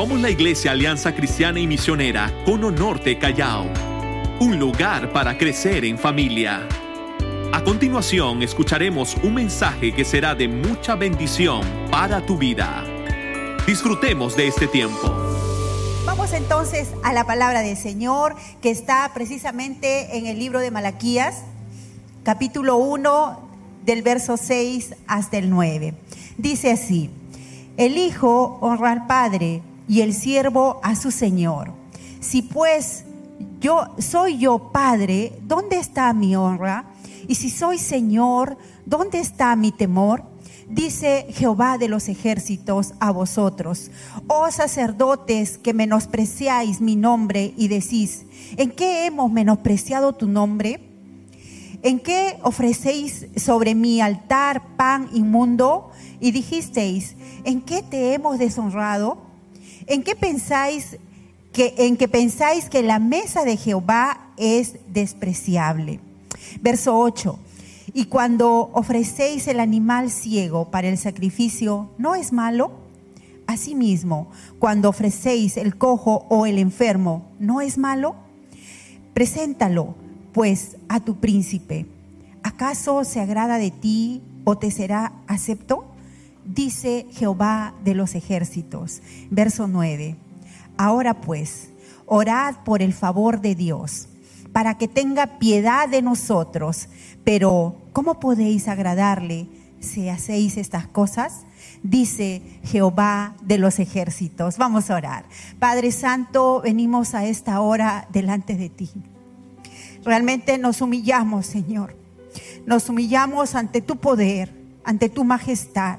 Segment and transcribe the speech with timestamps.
[0.00, 3.66] Somos la Iglesia Alianza Cristiana y Misionera Cono Norte Callao,
[4.40, 6.66] un lugar para crecer en familia.
[7.52, 11.60] A continuación escucharemos un mensaje que será de mucha bendición
[11.90, 12.82] para tu vida.
[13.66, 15.14] Disfrutemos de este tiempo.
[16.06, 21.42] Vamos entonces a la palabra del Señor que está precisamente en el libro de Malaquías,
[22.22, 23.38] capítulo 1,
[23.84, 25.92] del verso 6 hasta el 9.
[26.38, 27.10] Dice así,
[27.76, 31.72] el Hijo honra al Padre y el siervo a su Señor.
[32.20, 33.04] Si pues
[33.58, 36.84] yo soy yo Padre, ¿dónde está mi honra?
[37.26, 40.22] Y si soy Señor, ¿dónde está mi temor?
[40.68, 43.90] Dice Jehová de los ejércitos a vosotros,
[44.28, 48.26] oh sacerdotes que menospreciáis mi nombre y decís,
[48.56, 50.88] ¿en qué hemos menospreciado tu nombre?
[51.82, 55.90] ¿En qué ofrecéis sobre mi altar pan inmundo?
[56.20, 59.29] Y dijisteis, ¿en qué te hemos deshonrado?
[59.86, 60.98] ¿En qué pensáis
[61.52, 66.00] que en pensáis que la mesa de Jehová es despreciable?
[66.60, 67.38] Verso 8.
[67.92, 72.72] Y cuando ofrecéis el animal ciego para el sacrificio, ¿no es malo?
[73.46, 74.28] Asimismo,
[74.60, 78.14] cuando ofrecéis el cojo o el enfermo, ¿no es malo?
[79.12, 79.96] Preséntalo,
[80.32, 81.86] pues, a tu príncipe.
[82.44, 85.89] ¿Acaso se agrada de ti o te será acepto?
[86.54, 89.00] Dice Jehová de los ejércitos.
[89.30, 90.16] Verso 9.
[90.76, 91.70] Ahora pues,
[92.06, 94.08] orad por el favor de Dios,
[94.52, 96.88] para que tenga piedad de nosotros.
[97.24, 99.46] Pero, ¿cómo podéis agradarle
[99.78, 101.44] si hacéis estas cosas?
[101.82, 104.58] Dice Jehová de los ejércitos.
[104.58, 105.24] Vamos a orar.
[105.58, 108.90] Padre Santo, venimos a esta hora delante de ti.
[110.04, 111.96] Realmente nos humillamos, Señor.
[112.66, 115.98] Nos humillamos ante tu poder, ante tu majestad.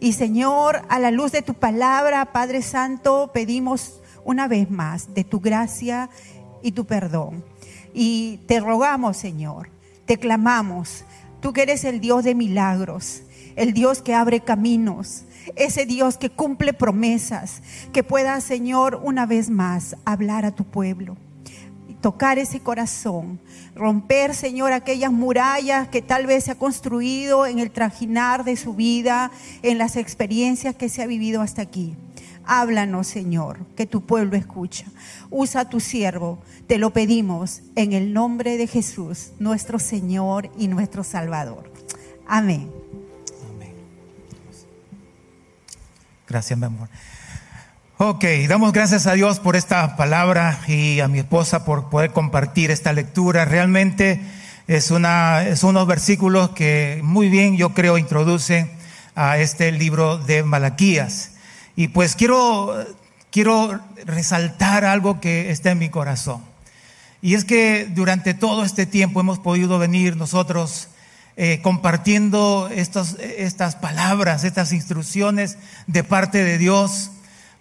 [0.00, 5.24] Y Señor, a la luz de tu palabra, Padre Santo, pedimos una vez más de
[5.24, 6.10] tu gracia
[6.62, 7.44] y tu perdón.
[7.94, 9.70] Y te rogamos, Señor,
[10.04, 11.04] te clamamos,
[11.40, 13.22] tú que eres el Dios de milagros,
[13.56, 15.24] el Dios que abre caminos,
[15.54, 17.62] ese Dios que cumple promesas,
[17.92, 21.16] que pueda, Señor, una vez más hablar a tu pueblo
[22.06, 23.40] tocar ese corazón,
[23.74, 28.74] romper, Señor, aquellas murallas que tal vez se ha construido en el trajinar de su
[28.74, 31.96] vida, en las experiencias que se ha vivido hasta aquí.
[32.44, 34.86] Háblanos, Señor, que tu pueblo escucha.
[35.30, 40.68] Usa a tu siervo, te lo pedimos en el nombre de Jesús, nuestro Señor y
[40.68, 41.72] nuestro Salvador.
[42.28, 42.70] Amén.
[43.50, 43.74] Amén.
[46.28, 46.88] Gracias, mi amor.
[47.98, 52.70] Ok, damos gracias a Dios por esta palabra y a mi esposa por poder compartir
[52.70, 53.46] esta lectura.
[53.46, 54.20] Realmente
[54.66, 58.70] es, una, es unos versículos que muy bien yo creo introducen
[59.14, 61.30] a este libro de Malaquías.
[61.74, 62.84] Y pues quiero,
[63.30, 66.42] quiero resaltar algo que está en mi corazón.
[67.22, 70.88] Y es que durante todo este tiempo hemos podido venir nosotros
[71.38, 75.56] eh, compartiendo estos, estas palabras, estas instrucciones
[75.86, 77.12] de parte de Dios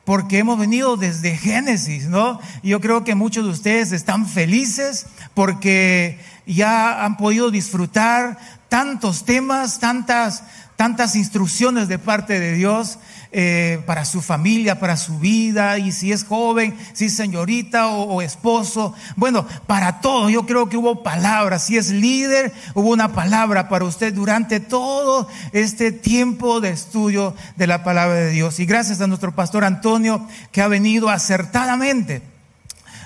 [0.05, 2.39] porque hemos venido desde Génesis, ¿no?
[2.63, 8.37] Yo creo que muchos de ustedes están felices porque ya han podido disfrutar
[8.69, 10.43] tantos temas, tantas,
[10.75, 12.99] tantas instrucciones de parte de Dios
[13.37, 18.93] eh, para su familia, para su vida, y si es joven, si señorita o, esposo.
[19.17, 21.65] Bueno, para todo, yo creo que hubo palabras.
[21.65, 27.67] Si es líder, hubo una palabra para usted durante todo este tiempo de estudio de
[27.67, 28.61] la palabra de Dios.
[28.61, 32.34] Y gracias a nuestro pastor Antonio que ha venido acertadamente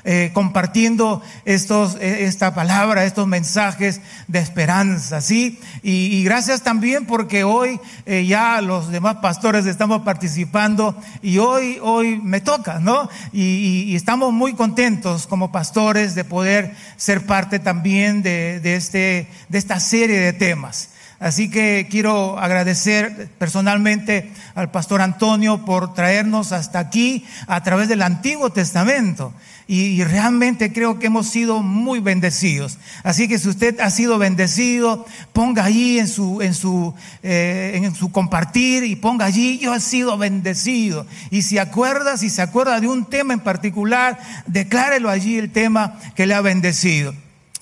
[0.05, 5.59] eh, compartiendo estos, eh, esta palabra, estos mensajes de esperanza, ¿sí?
[5.83, 12.19] Y, gracias también porque hoy eh, ya los demás pastores estamos participando y hoy, hoy
[12.21, 13.09] me toca, ¿no?
[13.33, 19.57] Y, estamos muy contentos como pastores de poder ser parte también de, de, este, de
[19.57, 20.89] esta serie de temas.
[21.19, 28.03] Así que quiero agradecer personalmente al pastor Antonio por traernos hasta aquí a través del
[28.03, 29.33] Antiguo Testamento
[29.71, 32.79] y, realmente creo que hemos sido muy bendecidos.
[33.03, 37.93] Así que si usted ha sido bendecido, ponga allí en su, en su, eh, en
[37.93, 41.05] su compartir y ponga allí, yo he sido bendecido.
[41.29, 44.17] Y si acuerda, si se acuerda de un tema en particular,
[44.47, 47.13] declárelo allí el tema que le ha bendecido.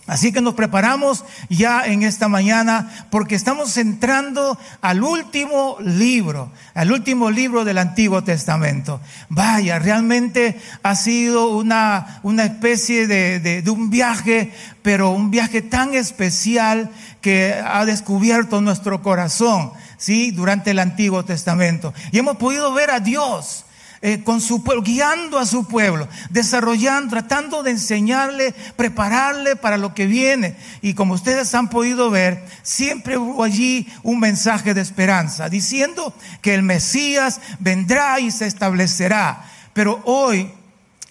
[0.07, 6.94] Así que nos preparamos ya en esta mañana porque estamos entrando al último libro, al
[6.94, 9.01] último libro del Antiguo Testamento.
[9.27, 15.62] Vaya, realmente ha sido una, una especie de, de, de un viaje, pero un viaje
[15.62, 16.89] tan especial
[17.19, 20.31] que ha descubierto nuestro corazón, ¿sí?
[20.31, 21.94] Durante el Antiguo Testamento.
[22.13, 23.65] Y hemos podido ver a Dios
[24.01, 29.94] eh, con su pueblo, guiando a su pueblo, desarrollando, tratando de enseñarle, prepararle para lo
[29.94, 30.55] que viene.
[30.81, 36.53] Y como ustedes han podido ver, siempre hubo allí un mensaje de esperanza, diciendo que
[36.53, 39.45] el Mesías vendrá y se establecerá.
[39.73, 40.51] Pero hoy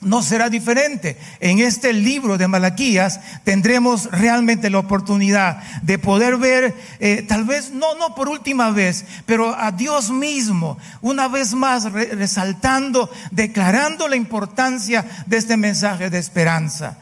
[0.00, 1.16] no será diferente.
[1.40, 7.70] En este libro de Malaquías tendremos realmente la oportunidad de poder ver, eh, tal vez
[7.70, 14.16] no, no por última vez, pero a Dios mismo, una vez más resaltando, declarando la
[14.16, 16.98] importancia de este mensaje de esperanza.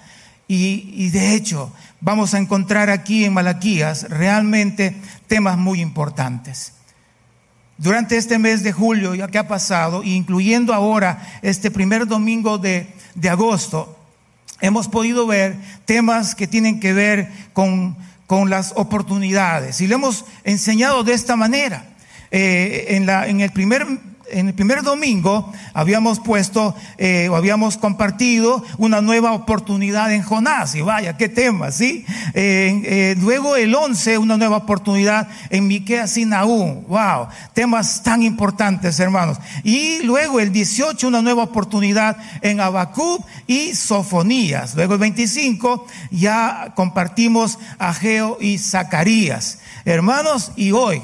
[0.46, 4.94] Y, y de hecho, vamos a encontrar aquí en Malaquías realmente
[5.26, 6.75] temas muy importantes.
[7.76, 12.87] Durante este mes de julio, ya que ha pasado, incluyendo ahora este primer domingo de,
[13.29, 13.99] agosto,
[14.61, 17.97] hemos podido ver temas que tienen que ver con,
[18.49, 19.81] las oportunidades.
[19.81, 21.87] Y lo hemos enseñado de esta manera.
[22.32, 23.87] Eh, en, la, en el primer
[24.31, 30.75] en el primer domingo habíamos puesto eh, o habíamos compartido una nueva oportunidad en Jonás.
[30.75, 32.05] Y vaya, qué tema, ¿sí?
[32.35, 36.85] Eh, luego el 11, una nueva oportunidad en Miqueas Nahum.
[36.87, 39.38] Wow, temas tan importantes, hermanos.
[39.62, 44.75] Y luego el 18, una nueva oportunidad en Abacub y Sofonías.
[44.75, 49.59] Luego el 25, ya compartimos Ageo y Zacarías.
[49.85, 51.03] Hermanos, y hoy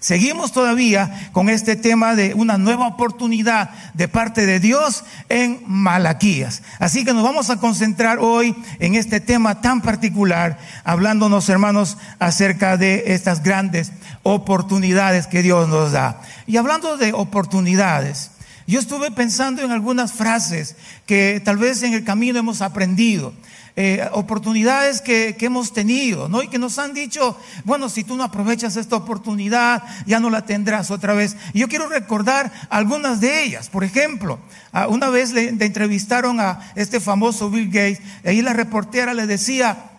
[0.00, 6.62] Seguimos todavía con este tema de una nueva oportunidad de parte de Dios en Malaquías.
[6.78, 12.76] Así que nos vamos a concentrar hoy en este tema tan particular, hablándonos, hermanos, acerca
[12.76, 13.90] de estas grandes
[14.22, 16.20] oportunidades que Dios nos da.
[16.46, 18.30] Y hablando de oportunidades,
[18.68, 23.32] yo estuve pensando en algunas frases que tal vez en el camino hemos aprendido.
[23.80, 26.42] Eh, oportunidades que, hemos tenido, ¿no?
[26.42, 30.44] Y que nos han dicho, bueno, si tú no aprovechas esta oportunidad, ya no la
[30.44, 31.36] tendrás otra vez.
[31.52, 33.68] Y yo quiero recordar algunas de ellas.
[33.68, 34.40] Por ejemplo,
[34.88, 39.92] una vez le, entrevistaron a este famoso Bill Gates, y ahí la reportera le decía,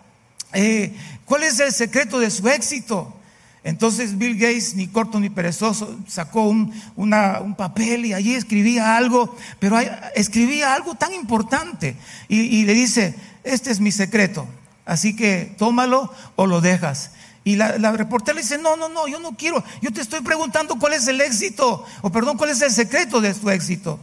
[0.52, 0.94] eh,
[1.24, 3.16] ¿cuál es el secreto de su éxito?
[3.64, 9.36] Entonces Bill Gates, ni corto ni perezoso, sacó un, un papel y allí escribía algo,
[9.58, 9.78] pero
[10.14, 11.96] escribía algo tan importante.
[12.28, 14.46] y, le dice, este es mi secreto,
[14.84, 17.12] así que tómalo o lo dejas.
[17.42, 20.78] Y la, reportera le dice, no, no, no, yo no quiero, yo te estoy preguntando
[20.78, 23.98] cuál es el éxito, o perdón, cuál es el secreto de tu éxito.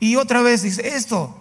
[0.00, 1.38] Y otra vez dice, esto,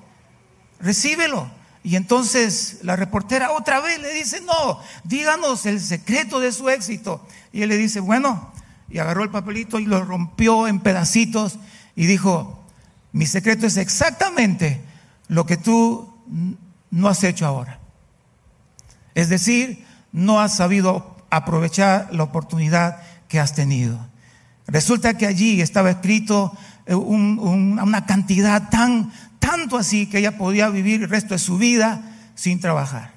[0.79, 1.49] recíbelo.
[1.83, 7.25] Y entonces la reportera otra vez le dice, no, díganos el secreto de su éxito.
[7.51, 8.53] Y él le dice, bueno,
[8.87, 11.57] y agarró el papelito y lo rompió en pedacitos
[11.95, 12.63] y dijo,
[13.13, 14.81] mi secreto es exactamente
[15.27, 16.13] lo que tú
[16.91, 17.79] no has hecho ahora.
[19.15, 23.97] Es decir, no has sabido aprovechar la oportunidad que has tenido.
[24.67, 26.55] Resulta que allí estaba escrito
[26.85, 32.01] eh, una cantidad tan, tanto así que ella podía vivir el resto de su vida
[32.35, 33.11] sin trabajar.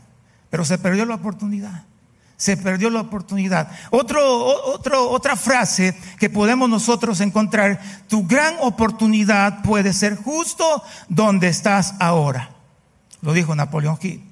[0.51, 1.85] Pero se perdió la oportunidad.
[2.37, 3.71] Se perdió la oportunidad.
[3.91, 12.54] Otra frase que podemos nosotros encontrar, tu gran oportunidad puede ser justo donde estás ahora.
[13.25, 14.23] Lo dijo Napoleón Hill.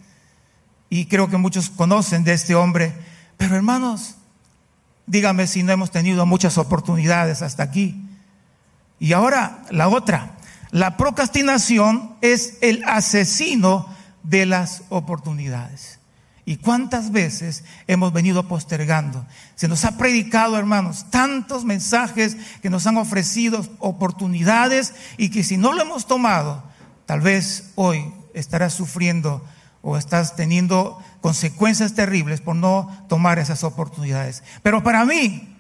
[0.91, 2.93] Y creo que muchos conocen de este hombre.
[3.39, 4.17] Pero hermanos,
[5.07, 8.07] dígame si no hemos tenido muchas oportunidades hasta aquí.
[9.01, 10.37] Y ahora la otra.
[10.71, 13.89] La procrastinación es el asesino
[14.23, 15.99] de las oportunidades.
[16.45, 19.25] ¿Y cuántas veces hemos venido postergando?
[19.55, 25.57] Se nos ha predicado, hermanos, tantos mensajes que nos han ofrecido oportunidades y que si
[25.57, 26.63] no lo hemos tomado,
[27.07, 29.45] tal vez hoy estarás sufriendo
[29.83, 34.43] o estás teniendo consecuencias terribles por no tomar esas oportunidades.
[34.63, 35.57] Pero para mí,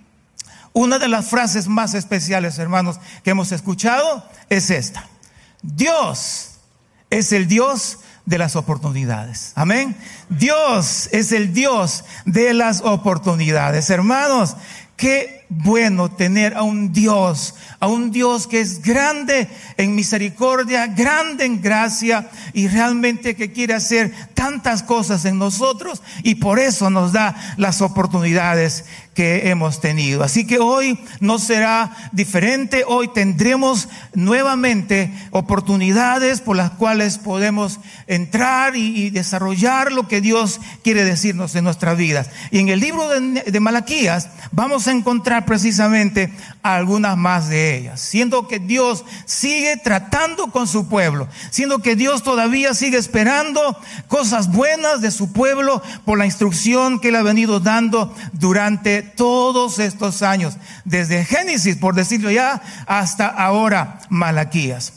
[0.72, 5.08] una de las frases más especiales, hermanos, que hemos escuchado es esta.
[5.62, 6.52] Dios
[7.10, 9.52] es el Dios de las oportunidades.
[9.54, 9.96] Amén.
[10.28, 13.90] Dios es el Dios de las oportunidades.
[13.90, 14.56] Hermanos,
[14.96, 21.44] qué bueno tener a un Dios, a un Dios que es grande en misericordia, grande
[21.44, 27.12] en gracia y realmente que quiere hacer tantas cosas en nosotros y por eso nos
[27.12, 30.22] da las oportunidades que hemos tenido.
[30.22, 38.74] Así que hoy no será diferente, hoy tendremos nuevamente oportunidades por las cuales podemos entrar
[38.76, 42.30] y, desarrollar lo que Dios quiere decirnos en nuestras vidas.
[42.50, 46.32] Y en el libro de, de Malaquías vamos a encontrar precisamente
[46.62, 52.22] algunas más de ellas, siendo que Dios sigue tratando con su pueblo, siendo que Dios
[52.22, 53.76] todavía sigue esperando
[54.08, 59.78] cosas buenas de su pueblo por la instrucción que él ha venido dando durante todos
[59.78, 64.92] estos años, desde Génesis, por decirlo ya, hasta ahora Malaquías.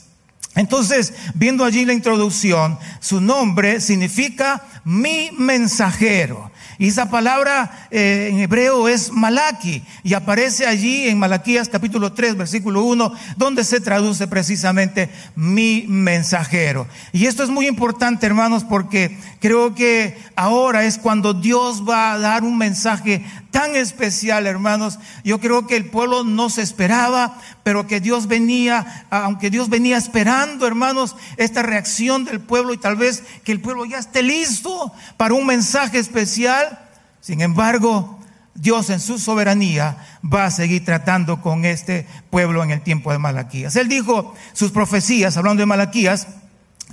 [0.55, 6.49] Entonces, viendo allí la introducción, su nombre significa mi mensajero.
[6.77, 12.35] Y esa palabra eh, en hebreo es Malaki y aparece allí en Malaquías capítulo 3
[12.35, 16.87] versículo 1 donde se traduce precisamente mi mensajero.
[17.13, 22.19] Y esto es muy importante hermanos porque creo que ahora es cuando Dios va a
[22.19, 24.99] dar un mensaje tan especial hermanos.
[25.23, 29.95] Yo creo que el pueblo no se esperaba, pero que Dios venía, aunque Dios venía
[29.95, 34.91] esperando hermanos esta reacción del pueblo y tal vez que el pueblo ya esté listo
[35.15, 36.64] para un mensaje especial
[37.25, 38.19] sin embargo,
[38.53, 43.17] Dios en su soberanía va a seguir tratando con este pueblo en el tiempo de
[43.17, 43.75] Malaquías.
[43.77, 46.27] Él dijo sus profecías, hablando de Malaquías,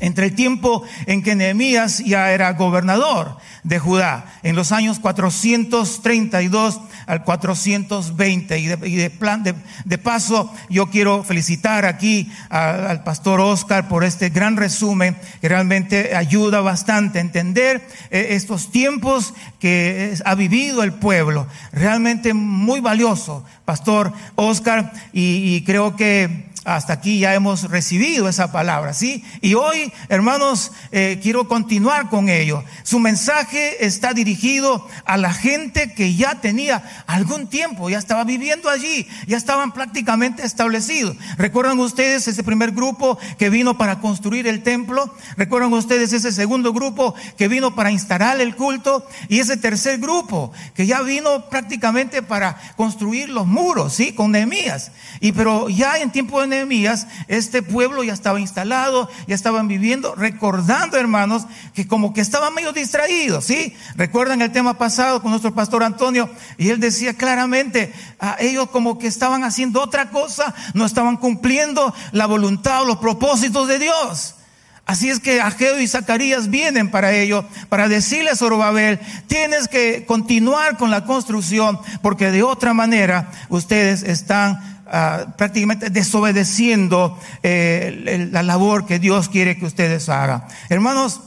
[0.03, 6.81] entre el tiempo en que Nehemías ya era gobernador de Judá, en los años 432
[7.07, 8.59] al 420.
[8.59, 14.57] Y de, plan, de, paso, yo quiero felicitar aquí al pastor Oscar por este gran
[14.57, 21.47] resumen que realmente ayuda bastante a entender eh, estos tiempos que ha vivido el pueblo.
[21.71, 28.95] Realmente muy valioso, pastor Oscar, y creo que hasta aquí ya hemos recibido esa palabra,
[28.95, 29.25] ¿sí?
[29.41, 32.63] Y hoy, hermanos, eh, quiero continuar con ello.
[32.85, 38.71] Su mensaje está dirigido a la gente que ya tenía algún tiempo, ya estaba viviendo
[38.71, 41.17] allí, ya estaban prácticamente establecidos.
[41.37, 45.13] ¿Recuerdan ustedes ese primer grupo que vino para construir el templo?
[45.37, 49.05] ¿Recuerdan ustedes ese segundo grupo que vino para instalar el culto?
[49.29, 54.13] Y ese tercer grupo que ya vino prácticamente para construir los muros, ¿sí?
[54.13, 54.93] Con Nehemías.
[55.19, 60.15] Y pero ya en tiempo de Nehemías, este pueblo ya estaba instalado, ya estaban viviendo,
[60.15, 63.75] recordando, hermanos, que como que estaban medio distraídos, ¿sí?
[63.97, 68.99] Recuerdan el tema pasado con nuestro pastor Antonio, y él decía claramente, a ellos como
[68.99, 74.37] que estaban haciendo otra cosa, no estaban cumpliendo la voluntad o los propósitos de Dios.
[74.85, 80.05] Así es que Ageo y Zacarías vienen para ello, para decirle a Zorobabel, tienes que
[80.07, 88.43] continuar con la construcción, porque de otra manera ustedes están Ah, prácticamente desobedeciendo eh, la
[88.43, 90.45] labor que Dios quiere que ustedes hagan.
[90.69, 91.23] Hermanos,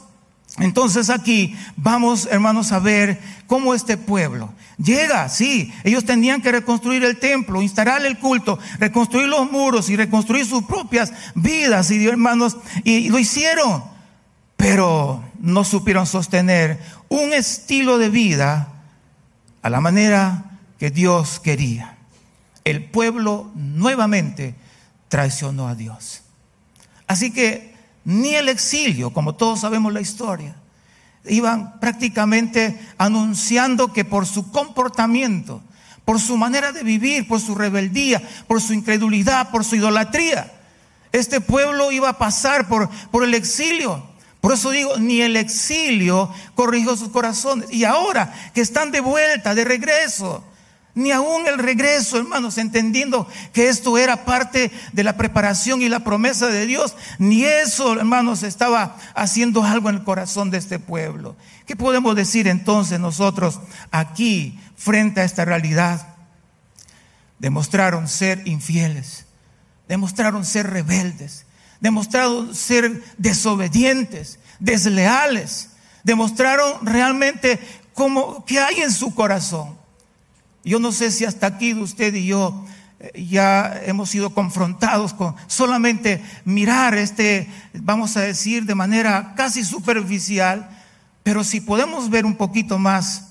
[0.59, 7.03] entonces aquí vamos, hermanos, a ver cómo este pueblo llega, sí, ellos tenían que reconstruir
[7.03, 12.57] el templo, instalar el culto, reconstruir los muros y reconstruir sus propias vidas, y hermanos,
[12.83, 13.83] y lo hicieron,
[14.57, 16.79] pero no supieron sostener
[17.09, 18.73] un estilo de vida
[19.63, 21.94] a la manera que Dios quería
[22.65, 24.55] el pueblo nuevamente
[25.07, 26.23] traicionó a Dios.
[27.07, 30.55] Así que ni el exilio, como todos sabemos la historia,
[31.27, 35.61] iban prácticamente anunciando que por su comportamiento,
[36.03, 40.51] por su manera de vivir, por su rebeldía, por su incredulidad, por su idolatría,
[41.11, 44.03] este pueblo iba a pasar por, por el exilio.
[44.41, 47.71] Por eso digo, ni el exilio corrigió sus corazones.
[47.71, 50.43] Y ahora que están de vuelta, de regreso,
[50.95, 55.99] ni aún el regreso, hermanos, entendiendo que esto era parte de la preparación y la
[55.99, 61.35] promesa de Dios, ni eso, hermanos, estaba haciendo algo en el corazón de este pueblo.
[61.65, 63.59] ¿Qué podemos decir entonces nosotros
[63.91, 66.15] aquí frente a esta realidad?
[67.39, 69.25] Demostraron ser infieles,
[69.89, 71.45] demostraron ser rebeldes,
[71.81, 75.71] demostraron ser desobedientes, desleales,
[76.03, 77.59] demostraron realmente
[78.45, 79.74] qué hay en su corazón.
[80.65, 82.65] Yo no sé si hasta aquí usted y yo
[82.99, 89.63] eh, ya hemos sido confrontados con solamente mirar este, vamos a decir, de manera casi
[89.63, 90.67] superficial,
[91.21, 93.29] pero si podemos ver un poquito más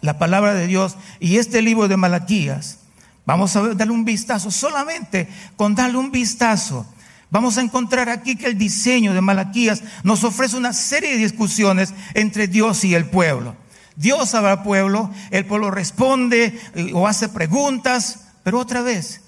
[0.00, 2.78] la palabra de Dios y este libro de Malaquías,
[3.26, 6.86] vamos a darle un vistazo, solamente con darle un vistazo.
[7.30, 11.92] Vamos a encontrar aquí que el diseño de Malaquías nos ofrece una serie de discusiones
[12.14, 13.54] entre Dios y el pueblo.
[13.98, 19.22] Dios habla al pueblo, el pueblo responde eh, o hace preguntas, pero otra vez,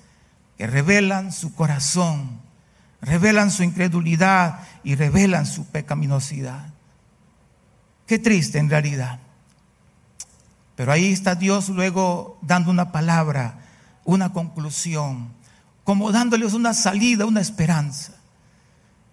[0.56, 2.38] que revelan su corazón,
[3.00, 6.68] revelan su incredulidad y revelan su pecaminosidad.
[8.06, 9.18] Qué triste en realidad.
[10.76, 13.58] Pero ahí está Dios luego dando una palabra,
[14.04, 15.30] una conclusión,
[15.82, 18.12] como dándoles una salida, una esperanza.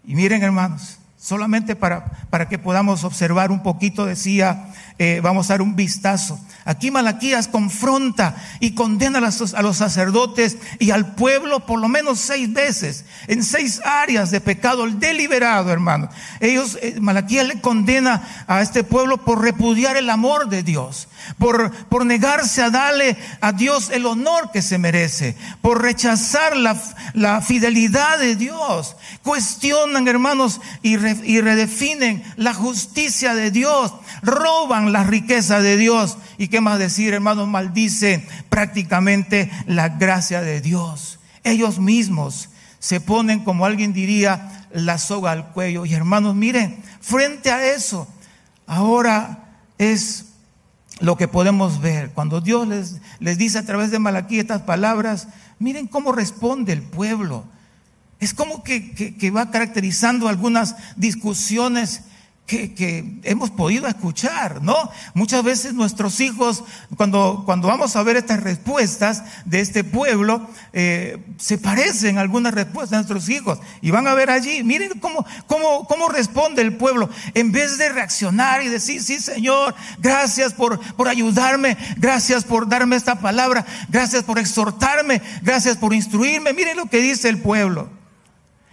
[0.06, 5.54] Y miren hermanos, solamente para, para que podamos observar un poquito, decía, eh, vamos a
[5.54, 6.40] dar un vistazo.
[6.66, 12.52] Aquí Malaquías confronta y condena a los, sacerdotes y al pueblo por lo menos seis
[12.52, 16.10] veces, en seis áreas de pecado deliberado, hermano.
[16.40, 21.08] Ellos, eh, Malaquías le condena a este pueblo por repudiar el amor de Dios,
[21.38, 26.76] por, por negarse a darle a Dios el honor que se merece, por rechazar la,
[27.14, 28.96] la fidelidad de Dios.
[29.24, 36.18] Cuestionan, hermanos, y, y redefinen la justicia de Dios, roban la riqueza de Dios.
[36.38, 37.48] ¿Y qué más decir, hermanos?
[37.48, 41.20] Maldicen prácticamente la gracia de Dios.
[41.44, 42.50] Ellos mismos
[42.80, 45.86] se ponen, como alguien diría, la soga al cuello.
[45.86, 48.08] Y hermanos, miren, frente a eso,
[48.66, 49.46] ahora
[49.78, 50.26] es
[51.00, 52.12] lo que podemos ver.
[52.12, 55.28] Cuando Dios les, les dice a través de Malaquí estas palabras,
[55.60, 57.46] miren cómo responde el pueblo.
[58.20, 62.02] Es como que, que, va caracterizando algunas discusiones
[62.48, 64.90] que, hemos podido escuchar, ¿no?
[65.14, 66.64] Muchas veces nuestros hijos,
[66.96, 72.92] cuando, cuando vamos a ver estas respuestas de este pueblo, eh, se parecen algunas respuestas
[72.92, 77.10] de nuestros hijos y van a ver allí, miren cómo, cómo, cómo responde el pueblo,
[77.34, 82.96] en vez de reaccionar y decir, sí Señor, gracias por, por ayudarme, gracias por darme
[82.96, 87.98] esta palabra, gracias por exhortarme, gracias por instruirme, miren lo que dice el pueblo.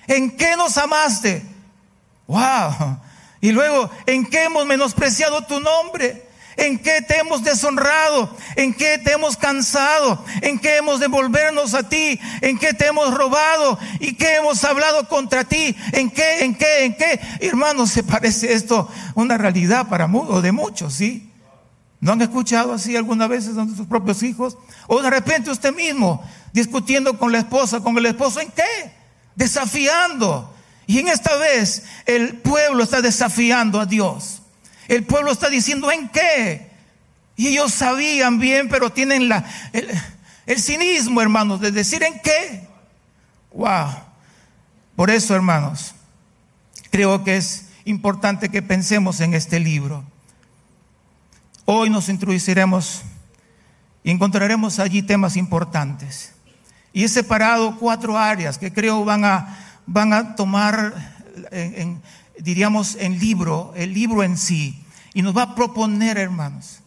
[0.07, 1.43] ¿En qué nos amaste?
[2.27, 2.99] ¡Wow!
[3.41, 6.25] Y luego, ¿en qué hemos menospreciado tu nombre?
[6.57, 8.35] ¿En qué te hemos deshonrado?
[8.57, 10.25] ¿En qué te hemos cansado?
[10.41, 12.21] ¿En qué hemos devolvernos a ti?
[12.41, 13.79] ¿En qué te hemos robado?
[13.99, 15.77] ¿Y qué hemos hablado contra ti?
[15.93, 16.45] ¿En qué?
[16.45, 16.85] ¿En qué?
[16.85, 17.21] ¿En qué?
[17.41, 21.31] Hermanos, ¿se parece esto una realidad para o de muchos, sí?
[22.01, 24.57] ¿No han escuchado así alguna vez de sus propios hijos?
[24.87, 28.94] O de repente usted mismo discutiendo con la esposa, con el esposo, ¿en qué?
[29.37, 30.55] Desafiando.
[30.87, 34.43] Y en esta vez el pueblo está desafiando a Dios.
[34.89, 36.71] El pueblo está diciendo, ¿en qué?
[37.37, 39.45] Y ellos sabían bien, pero tienen la,
[40.47, 42.69] el, cinismo, hermanos, de decir, ¿en qué?
[43.53, 43.89] Wow.
[44.95, 45.95] Por eso, hermanos,
[46.91, 50.05] creo que es importante que pensemos en este libro.
[51.65, 53.03] Hoy nos introduciremos
[54.05, 56.34] y encontraremos allí temas importantes.
[56.95, 60.95] Y he separado cuatro áreas que creo van a van a tomar,
[62.39, 66.81] diríamos, en libro, el libro en sí, y nos va a proponer, hermanos,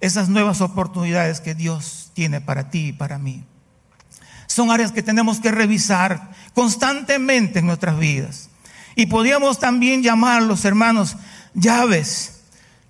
[0.00, 3.44] esas nuevas oportunidades que Dios tiene para ti y para mí.
[4.46, 8.48] Son áreas que tenemos que revisar constantemente en nuestras vidas.
[8.94, 11.16] Y podríamos también llamarlos, hermanos,
[11.54, 12.40] llaves,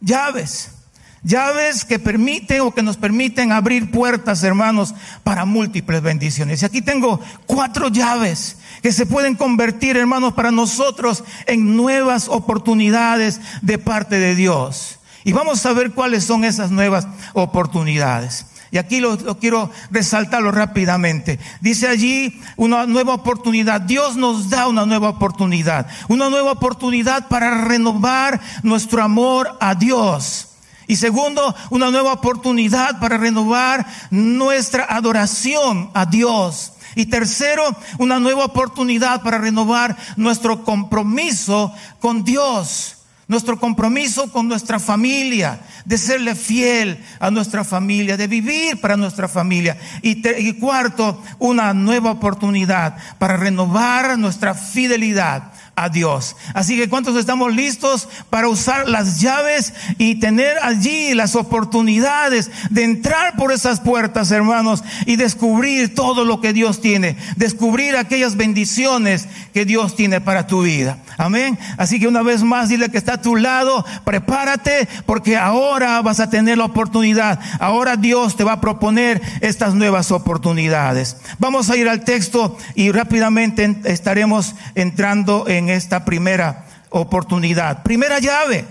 [0.00, 0.75] llaves
[1.22, 6.62] Llaves que permiten o que nos permiten abrir puertas, hermanos, para múltiples bendiciones.
[6.62, 13.40] Y aquí tengo cuatro llaves que se pueden convertir, hermanos, para nosotros en nuevas oportunidades
[13.62, 14.98] de parte de Dios.
[15.24, 18.46] Y vamos a ver cuáles son esas nuevas oportunidades.
[18.70, 21.38] Y aquí lo, quiero resaltarlo rápidamente.
[21.60, 23.80] Dice allí una nueva oportunidad.
[23.80, 25.86] Dios nos da una nueva oportunidad.
[26.08, 30.55] Una nueva oportunidad para renovar nuestro amor a Dios.
[30.86, 36.72] Y segundo, una nueva oportunidad para renovar nuestra adoración a Dios.
[36.94, 37.62] Y tercero,
[37.98, 42.92] una nueva oportunidad para renovar nuestro compromiso con Dios.
[43.28, 49.26] Nuestro compromiso con nuestra familia, de serle fiel a nuestra familia, de vivir para nuestra
[49.26, 49.76] familia.
[50.00, 56.36] Y, cuarto, una nueva oportunidad para renovar nuestra fidelidad a Dios.
[56.54, 62.84] Así que ¿cuántos estamos listos para usar las llaves y tener allí las oportunidades de
[62.84, 69.28] entrar por esas puertas, hermanos, y descubrir todo lo que Dios tiene, descubrir aquellas bendiciones
[69.52, 70.98] que Dios tiene para tu vida?
[71.18, 71.58] Amén.
[71.76, 76.20] Así que una vez más dile que está a tu lado, prepárate porque ahora vas
[76.20, 77.38] a tener la oportunidad.
[77.60, 81.18] Ahora Dios te va a proponer estas nuevas oportunidades.
[81.38, 87.82] Vamos a ir al texto y rápidamente estaremos entrando en esta primera oportunidad.
[87.82, 88.64] Primera llave,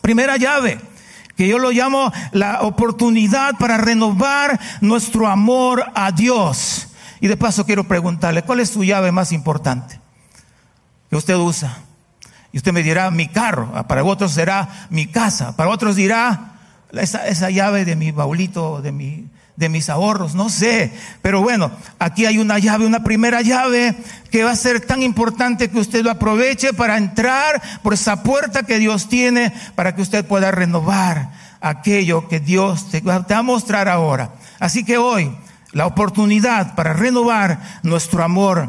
[0.00, 0.80] primera llave,
[1.36, 6.88] que yo lo llamo la oportunidad para renovar nuestro amor a Dios.
[7.20, 10.00] Y de paso quiero preguntarle, ¿cuál es su llave más importante
[11.08, 11.78] que usted usa?
[12.52, 16.58] Y usted me dirá, mi carro, ah, para otros será mi casa, para otros dirá,
[16.92, 20.92] esa, esa llave de mi baulito, de mi de mis ahorros, no sé.
[21.20, 23.96] Pero bueno, aquí hay una llave, una primera llave
[24.30, 28.62] que va a ser tan importante que usted lo aproveche para entrar por esa puerta
[28.62, 33.88] que Dios tiene para que usted pueda renovar aquello que Dios te, va a mostrar
[33.88, 34.32] ahora.
[34.58, 35.36] Así que hoy,
[35.72, 38.68] la oportunidad para renovar nuestro amor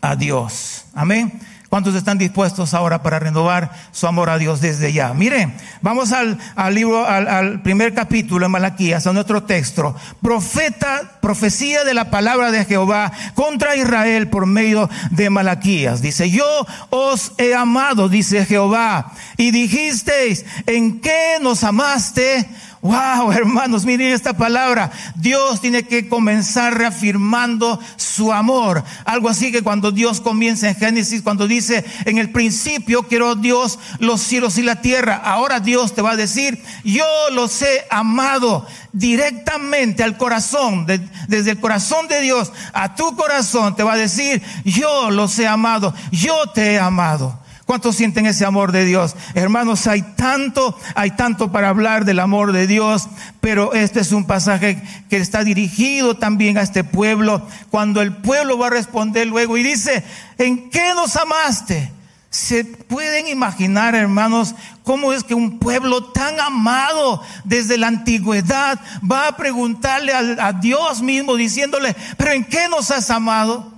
[0.00, 0.84] a Dios.
[0.94, 1.40] Amén.
[1.76, 5.12] ¿Cuántos están dispuestos ahora para renovar su amor a Dios desde ya?
[5.12, 6.38] Miren, vamos al,
[6.70, 9.94] libro, al, al, primer capítulo de Malaquías, a nuestro texto.
[10.22, 16.00] Profeta, profecía de la palabra de Jehová contra Israel por medio de Malaquías.
[16.00, 16.46] Dice, yo
[16.88, 22.48] os he amado, dice Jehová, y dijisteis, ¿en qué nos amaste?
[22.82, 24.90] Wow, hermanos, miren esta palabra.
[25.16, 28.84] Dios tiene que comenzar reafirmando su amor.
[29.04, 33.78] Algo así que cuando Dios comienza en Génesis, cuando dice, en el principio quiero Dios
[33.98, 35.16] los cielos y la tierra.
[35.16, 41.60] Ahora Dios te va a decir, yo los he amado directamente al corazón, desde el
[41.60, 46.46] corazón de Dios a tu corazón te va a decir, yo los he amado, yo
[46.54, 47.38] te he amado.
[47.66, 49.16] ¿Cuántos sienten ese amor de Dios?
[49.34, 53.08] Hermanos, hay tanto, hay tanto para hablar del amor de Dios,
[53.40, 58.56] pero este es un pasaje que está dirigido también a este pueblo, cuando el pueblo
[58.56, 60.04] va a responder luego y dice,
[60.38, 61.90] ¿en qué nos amaste?
[62.30, 69.26] ¿Se pueden imaginar, hermanos, cómo es que un pueblo tan amado desde la antigüedad va
[69.26, 73.75] a preguntarle a, a Dios mismo diciéndole, pero ¿en qué nos has amado?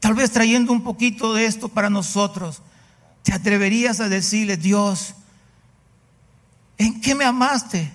[0.00, 2.62] Tal vez trayendo un poquito de esto para nosotros,
[3.22, 5.14] te atreverías a decirle, Dios,
[6.78, 7.92] ¿en qué me amaste?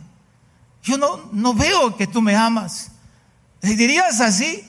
[0.84, 2.92] Yo no, no veo que tú me amas.
[3.62, 4.64] ¿Le dirías así?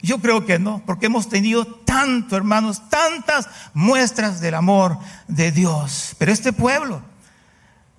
[0.00, 6.14] Yo creo que no, porque hemos tenido tanto, hermanos, tantas muestras del amor de Dios.
[6.18, 7.02] Pero este pueblo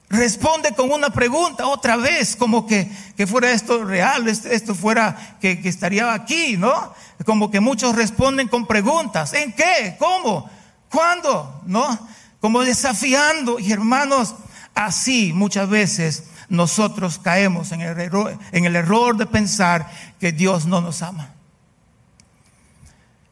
[0.09, 5.59] responde con una pregunta otra vez, como que, que fuera esto real, esto fuera que,
[5.61, 6.93] que estaría aquí, ¿no?
[7.25, 9.33] como que muchos responden con preguntas.
[9.33, 9.95] ¿En qué?
[9.99, 10.49] ¿Cómo?
[10.89, 11.61] ¿Cuándo?
[11.65, 12.07] ¿No?
[12.39, 13.59] Como desafiando.
[13.59, 14.35] Y hermanos,
[14.75, 20.65] así muchas veces nosotros caemos en el error, en el error de pensar que Dios
[20.65, 21.33] no nos ama.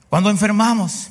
[0.10, 1.10] Cuando enfermamos,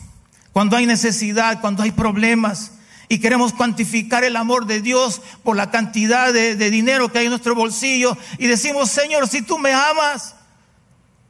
[0.53, 2.72] cuando hay necesidad, cuando hay problemas
[3.08, 7.30] y queremos cuantificar el amor de Dios por la cantidad de, dinero que hay en
[7.30, 10.36] nuestro bolsillo y decimos, Señor, si tú me amas,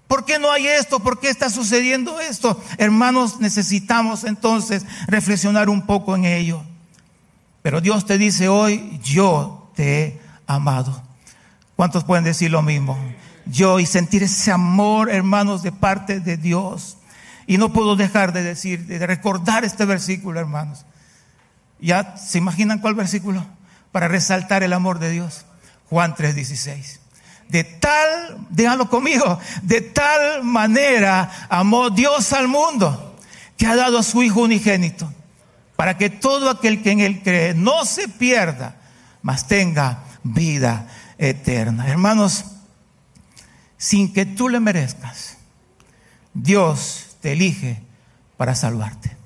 [0.06, 1.00] ¿Por qué no hay esto?
[1.00, 2.62] ¿Por qué está sucediendo esto?
[2.76, 6.62] Hermanos, necesitamos entonces reflexionar un poco en ello.
[7.62, 11.02] Pero Dios te dice hoy, yo te he amado.
[11.74, 12.98] ¿Cuántos pueden decir lo mismo?
[13.46, 16.98] Yo y sentir ese amor, hermanos, de parte de Dios.
[17.46, 20.84] Y no puedo dejar de decir, de recordar este versículo, hermanos.
[21.84, 23.44] ¿Ya se imaginan cuál versículo?
[23.92, 25.44] Para resaltar el amor de Dios.
[25.90, 26.98] Juan 3:16.
[27.50, 33.18] De tal, díganlo conmigo, de tal manera amó Dios al mundo
[33.58, 35.12] que ha dado a su Hijo unigénito
[35.76, 38.76] para que todo aquel que en él cree no se pierda,
[39.20, 41.86] mas tenga vida eterna.
[41.86, 42.46] Hermanos,
[43.76, 45.36] sin que tú le merezcas,
[46.32, 47.82] Dios te elige
[48.38, 49.23] para salvarte.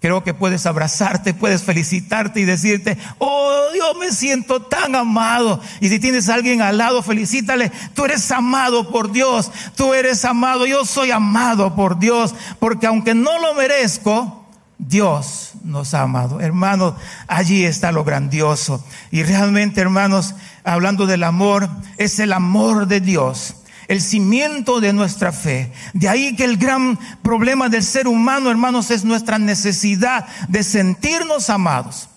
[0.00, 5.60] Creo que puedes abrazarte, puedes felicitarte y decirte, oh Dios, me siento tan amado.
[5.80, 10.24] Y si tienes a alguien al lado, felicítale, tú eres amado por Dios, tú eres
[10.24, 14.46] amado, yo soy amado por Dios, porque aunque no lo merezco,
[14.78, 16.40] Dios nos ha amado.
[16.40, 16.94] Hermanos,
[17.26, 18.84] allí está lo grandioso.
[19.10, 23.56] Y realmente, hermanos, hablando del amor, es el amor de Dios
[23.88, 25.72] el cimiento de nuestra fe.
[25.94, 31.50] De ahí que el gran problema del ser humano, hermanos, es nuestra necesidad de sentirnos
[31.50, 32.10] amados.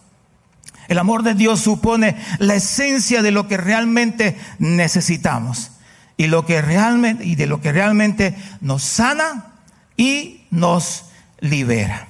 [0.89, 5.71] El amor de Dios supone la esencia de lo que realmente necesitamos
[6.17, 9.53] y lo que realmente y de lo que realmente nos sana
[9.95, 11.05] y nos
[11.39, 12.09] libera.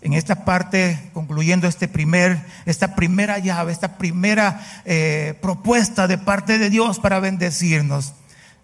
[0.00, 6.58] En esta parte, concluyendo este primer, esta primera llave, esta primera eh, propuesta de parte
[6.58, 8.14] de Dios para bendecirnos,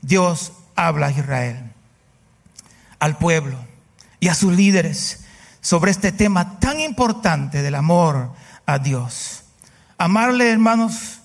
[0.02, 1.72] Dios habla a Israel,
[2.98, 3.56] al pueblo
[4.20, 5.24] y a sus líderes
[5.60, 8.32] sobre este tema tan importante del amor
[8.66, 9.44] a Dios.
[9.96, 11.20] Amarle, hermanos,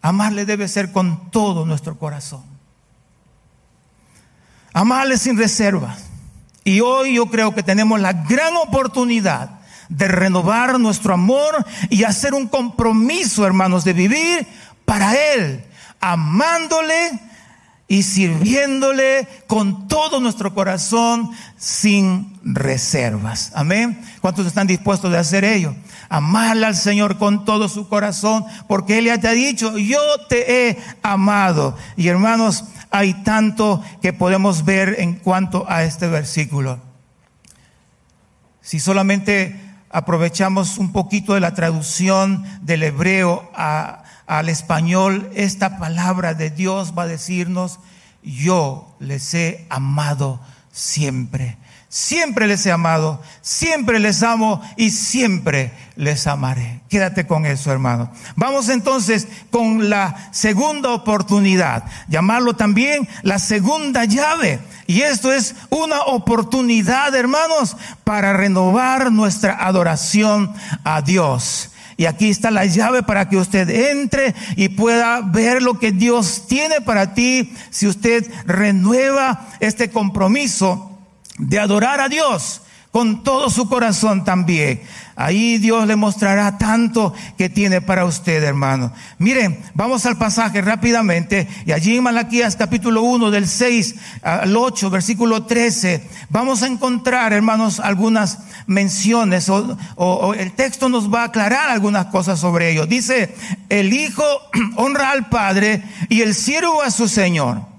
[0.00, 2.44] amarle debe ser con todo nuestro corazón.
[4.72, 6.04] Amarle sin reservas.
[6.62, 12.34] Y hoy yo creo que tenemos la gran oportunidad de renovar nuestro amor y hacer
[12.34, 14.46] un compromiso, hermanos, de vivir
[14.84, 15.64] para Él,
[16.00, 17.29] amándole
[17.90, 23.50] y sirviéndole con todo nuestro corazón sin reservas.
[23.52, 24.00] Amén.
[24.20, 25.74] ¿Cuántos están dispuestos de hacer ello?
[26.08, 29.98] Amarle al Señor con todo su corazón, porque Él ya te ha dicho, yo
[30.28, 31.76] te he amado.
[31.96, 36.78] Y hermanos, hay tanto que podemos ver en cuanto a este versículo.
[38.60, 43.99] Si solamente aprovechamos un poquito de la traducción del hebreo a,
[44.30, 47.80] al español, esta palabra de Dios va a decirnos,
[48.22, 50.40] yo les he amado
[50.70, 51.58] siempre.
[51.88, 56.80] Siempre les he amado, siempre les amo y siempre les amaré.
[56.88, 58.12] Quédate con eso, hermano.
[58.36, 64.60] Vamos entonces con la segunda oportunidad, llamarlo también la segunda llave.
[64.86, 71.69] Y esto es una oportunidad, hermanos, para renovar nuestra adoración a Dios.
[72.00, 76.46] Y aquí está la llave para que usted entre y pueda ver lo que Dios
[76.48, 80.98] tiene para ti si usted renueva este compromiso
[81.36, 84.82] de adorar a Dios con todo su corazón también.
[85.14, 88.92] Ahí Dios le mostrará tanto que tiene para usted, hermano.
[89.18, 91.46] Miren, vamos al pasaje rápidamente.
[91.66, 97.32] Y allí en Malaquías capítulo 1 del 6 al 8, versículo 13, vamos a encontrar,
[97.32, 102.86] hermanos, algunas menciones o, o el texto nos va a aclarar algunas cosas sobre ello.
[102.86, 103.34] Dice,
[103.68, 104.24] el Hijo
[104.76, 107.70] honra al Padre y el siervo a su Señor.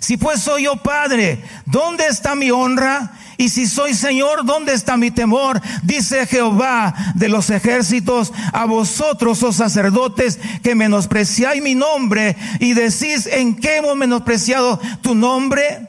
[0.00, 3.12] Si pues soy yo Padre, ¿dónde está mi honra?
[3.38, 5.60] Y si soy Señor, ¿dónde está mi temor?
[5.82, 13.26] Dice Jehová de los ejércitos, a vosotros, oh sacerdotes, que menospreciáis mi nombre y decís,
[13.26, 15.88] ¿en qué hemos menospreciado tu nombre?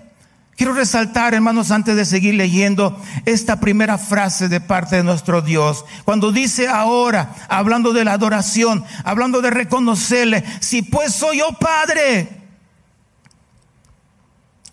[0.57, 5.86] Quiero resaltar, hermanos, antes de seguir leyendo esta primera frase de parte de nuestro Dios.
[6.03, 12.37] Cuando dice ahora, hablando de la adoración, hablando de reconocerle, si pues soy yo Padre,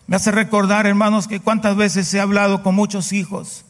[0.07, 3.65] me hace recordar, hermanos, que cuántas veces he hablado con muchos hijos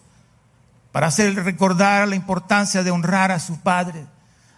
[0.91, 4.05] para hacer recordar la importancia de honrar a su padre,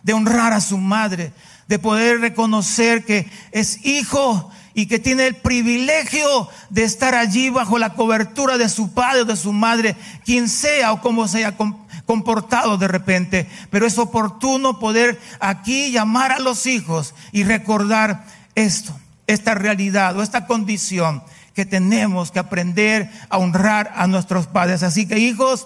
[0.04, 1.34] de honrar a su madre,
[1.68, 7.78] de poder reconocer que es hijo y que tiene el privilegio de estar allí bajo
[7.78, 11.56] la cobertura de su padre o de su madre, quien sea o como se haya
[12.06, 13.50] comportado de repente.
[13.70, 20.24] Pero es oportuno poder aquí llamar a los hijos y recordar esto, esta realidad o
[20.24, 21.24] esta condición
[21.58, 24.84] que tenemos que aprender a honrar a nuestros padres.
[24.84, 25.66] Así que hijos,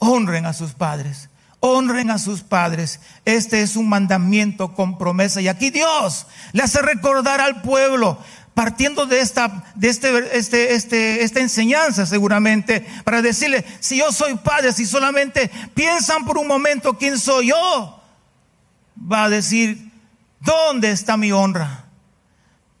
[0.00, 1.28] honren a sus padres.
[1.60, 2.98] Honren a sus padres.
[3.24, 5.40] Este es un mandamiento con promesa.
[5.40, 8.18] Y aquí Dios le hace recordar al pueblo,
[8.54, 14.34] partiendo de esta, de este, este, este, esta enseñanza seguramente, para decirle, si yo soy
[14.34, 18.02] padre, si solamente piensan por un momento quién soy yo,
[19.00, 19.92] va a decir,
[20.40, 21.84] ¿dónde está mi honra?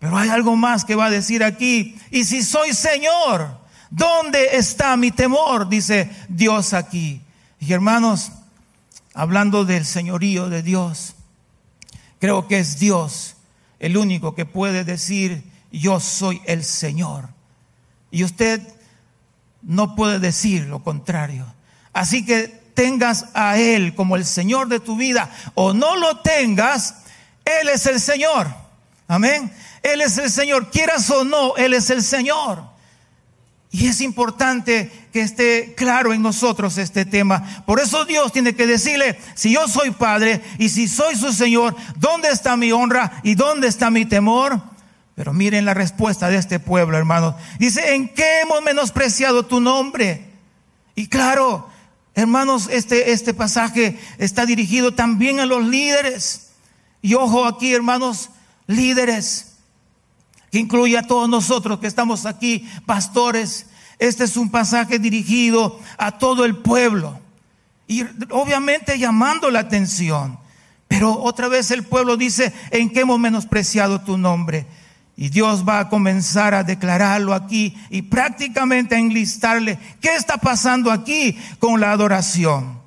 [0.00, 1.96] Pero hay algo más que va a decir aquí.
[2.10, 3.60] Y si soy Señor,
[3.90, 5.68] ¿dónde está mi temor?
[5.68, 7.20] Dice Dios aquí.
[7.60, 8.32] Y hermanos,
[9.14, 11.14] hablando del señorío de Dios,
[12.18, 13.36] creo que es Dios
[13.78, 17.28] el único que puede decir, yo soy el Señor.
[18.10, 18.60] Y usted
[19.62, 21.46] no puede decir lo contrario.
[21.92, 26.96] Así que tengas a Él como el Señor de tu vida o no lo tengas,
[27.44, 28.48] Él es el Señor.
[29.08, 29.52] Amén.
[29.82, 32.70] Él es el Señor, quieras o no, Él es el Señor.
[33.72, 37.62] Y es importante que esté claro en nosotros este tema.
[37.66, 41.76] Por eso Dios tiene que decirle, si yo soy Padre y si soy su Señor,
[41.96, 44.60] ¿dónde está mi honra y dónde está mi temor?
[45.14, 47.36] Pero miren la respuesta de este pueblo, hermanos.
[47.60, 50.26] Dice, ¿en qué hemos menospreciado tu nombre?
[50.96, 51.68] Y claro,
[52.16, 56.50] hermanos, este, este pasaje está dirigido también a los líderes.
[57.02, 58.30] Y ojo aquí, hermanos,
[58.66, 59.49] líderes
[60.50, 63.66] que incluye a todos nosotros que estamos aquí, pastores.
[63.98, 67.20] Este es un pasaje dirigido a todo el pueblo
[67.90, 70.38] y obviamente llamando la atención.
[70.86, 74.64] Pero otra vez el pueblo dice, ¿en qué hemos menospreciado tu nombre?
[75.16, 80.92] Y Dios va a comenzar a declararlo aquí y prácticamente a enlistarle qué está pasando
[80.92, 82.78] aquí con la adoración.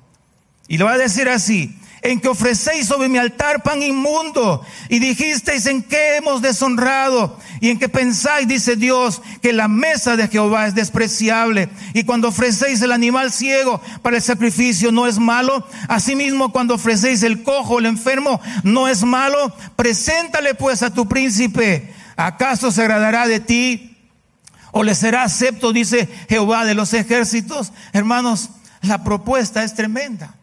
[0.68, 4.98] Y lo va a decir así, en que ofrecéis sobre mi altar pan inmundo y
[4.98, 10.28] dijisteis en qué hemos deshonrado y en que pensáis, dice Dios, que la mesa de
[10.28, 15.66] Jehová es despreciable y cuando ofrecéis el animal ciego para el sacrificio no es malo,
[15.88, 21.94] asimismo cuando ofrecéis el cojo, el enfermo, no es malo, preséntale pues a tu príncipe,
[22.16, 23.96] ¿acaso se agradará de ti?
[24.72, 27.72] ¿O le será acepto, dice Jehová de los ejércitos?
[27.94, 28.50] Hermanos,
[28.82, 30.34] la propuesta es tremenda.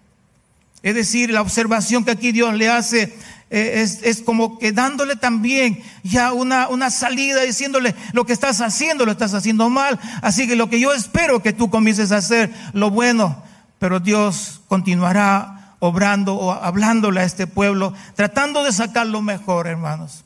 [0.83, 3.15] Es decir, la observación que aquí Dios le hace
[3.53, 9.05] eh, es, como que dándole también ya una, una salida, diciéndole lo que estás haciendo,
[9.05, 9.99] lo estás haciendo mal.
[10.21, 13.43] Así que lo que yo espero que tú comiences a hacer, lo bueno,
[13.77, 20.23] pero Dios continuará obrando o hablándole a este pueblo, tratando de sacar lo mejor, hermanos.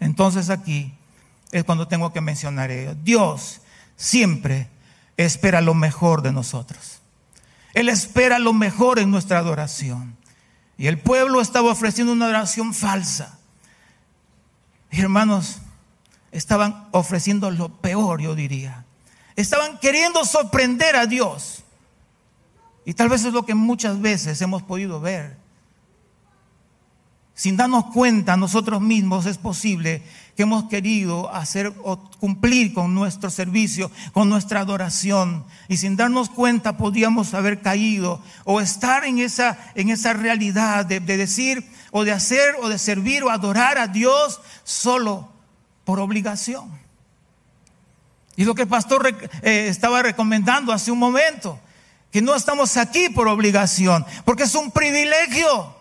[0.00, 0.94] Entonces aquí
[1.52, 2.96] es cuando tengo que mencionar ello.
[3.02, 3.60] Dios
[3.96, 4.68] siempre
[5.16, 7.00] espera lo mejor de nosotros.
[7.76, 10.16] Él espera lo mejor en nuestra adoración.
[10.78, 13.38] Y el pueblo estaba ofreciendo una adoración falsa.
[14.90, 15.58] Hermanos,
[16.32, 18.86] estaban ofreciendo lo peor, yo diría.
[19.36, 21.64] estaban queriendo sorprender a Dios.
[22.86, 25.36] Y tal vez es lo que muchas veces hemos podido ver.
[27.36, 30.02] Sin darnos cuenta nosotros mismos es posible
[30.34, 35.44] que hemos querido hacer o cumplir con nuestro servicio, con nuestra adoración.
[35.68, 40.98] Y sin darnos cuenta podíamos haber caído o estar en esa, en esa realidad de,
[40.98, 45.28] decir o de hacer o de servir o adorar a Dios solo
[45.84, 46.70] por obligación.
[48.34, 51.60] Y lo que el pastor eh, estaba recomendando hace un momento,
[52.10, 55.75] que no estamos aquí por obligación, porque es un privilegio,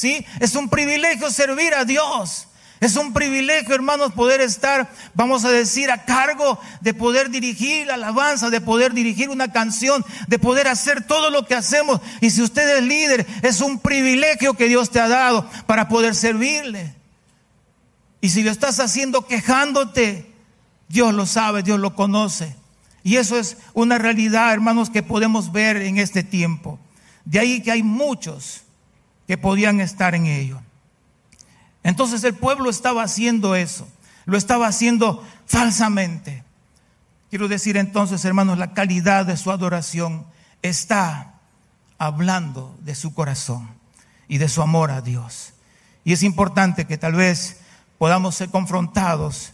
[0.00, 0.24] ¿sí?
[0.40, 2.46] Es un privilegio servir a Dios.
[2.80, 7.94] Es un privilegio, hermanos, poder estar, vamos a decir, a cargo de poder dirigir la
[7.94, 12.00] alabanza, de poder dirigir una canción, de poder hacer todo lo que hacemos.
[12.22, 16.14] Y si usted es líder, es un privilegio que Dios te ha dado para poder
[16.14, 16.94] servirle.
[18.22, 20.32] Y si lo estás haciendo quejándote,
[20.88, 22.56] Dios lo sabe, Dios lo conoce.
[23.02, 26.78] Y eso es una realidad, hermanos, que podemos ver en este tiempo.
[27.26, 28.62] De ahí que hay muchos
[29.30, 30.60] que podían estar en ello.
[31.84, 33.86] Entonces el pueblo estaba haciendo eso,
[34.24, 36.42] lo estaba haciendo falsamente.
[37.28, 40.26] Quiero decir entonces, hermanos, la calidad de su adoración
[40.62, 41.34] está
[41.96, 43.70] hablando de su corazón
[44.26, 45.52] y de su amor a Dios.
[46.02, 47.60] Y es importante que tal vez
[47.98, 49.52] podamos ser confrontados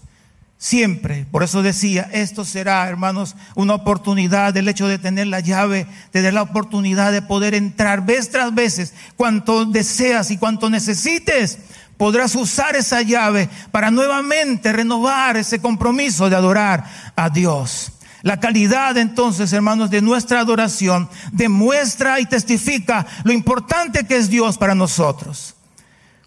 [0.59, 1.27] siempre.
[1.31, 6.35] Por eso decía, esto será, hermanos, una oportunidad, el hecho de tener la llave, tener
[6.35, 11.59] la oportunidad de poder entrar vez tras veces, cuanto deseas y cuanto necesites
[11.97, 16.85] podrás usar esa llave para nuevamente renovar ese compromiso de adorar
[17.17, 17.93] a Dios.
[18.23, 24.59] La calidad entonces, hermanos, de nuestra adoración demuestra y testifica lo importante que es Dios
[24.59, 25.55] para nosotros.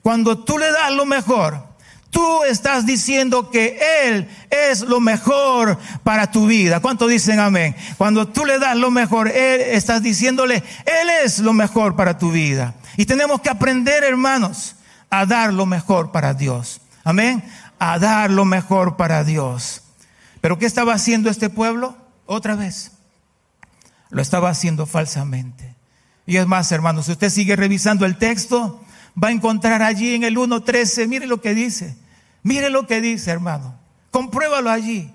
[0.01, 1.68] Cuando tú le das lo mejor,
[2.09, 6.79] tú estás diciendo que Él es lo mejor para tu vida.
[6.79, 7.75] ¿Cuánto dicen amén?
[7.97, 12.31] Cuando tú le das lo mejor, Él estás diciéndole, Él es lo mejor para tu
[12.31, 12.75] vida.
[12.97, 14.75] Y tenemos que aprender, hermanos,
[15.09, 16.81] a dar lo mejor para Dios.
[17.03, 17.43] Amén.
[17.79, 19.83] A dar lo mejor para Dios.
[20.41, 21.97] Pero ¿qué estaba haciendo este pueblo?
[22.25, 22.91] Otra vez.
[24.09, 25.75] Lo estaba haciendo falsamente.
[26.25, 28.83] Y es más, hermanos, si usted sigue revisando el texto,
[29.21, 31.95] va a encontrar allí en el 1.13, mire lo que dice.
[32.43, 33.77] Mire lo que dice, hermano.
[34.11, 35.13] Compruébalo allí.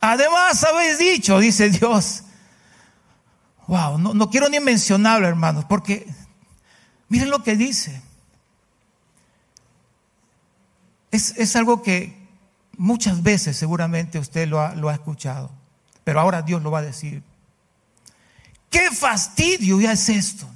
[0.00, 2.24] Además habéis dicho, dice Dios.
[3.66, 6.06] Wow, no, no quiero ni mencionarlo, hermanos, porque
[7.08, 8.02] miren lo que dice.
[11.10, 12.14] Es, algo que
[12.76, 15.50] muchas veces seguramente usted lo ha, lo ha escuchado,
[16.04, 17.22] pero ahora Dios lo va a decir.
[18.68, 20.46] ¿Qué fastidio ya es esto?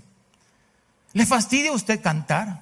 [1.12, 2.60] ¿Le fastidia usted cantar?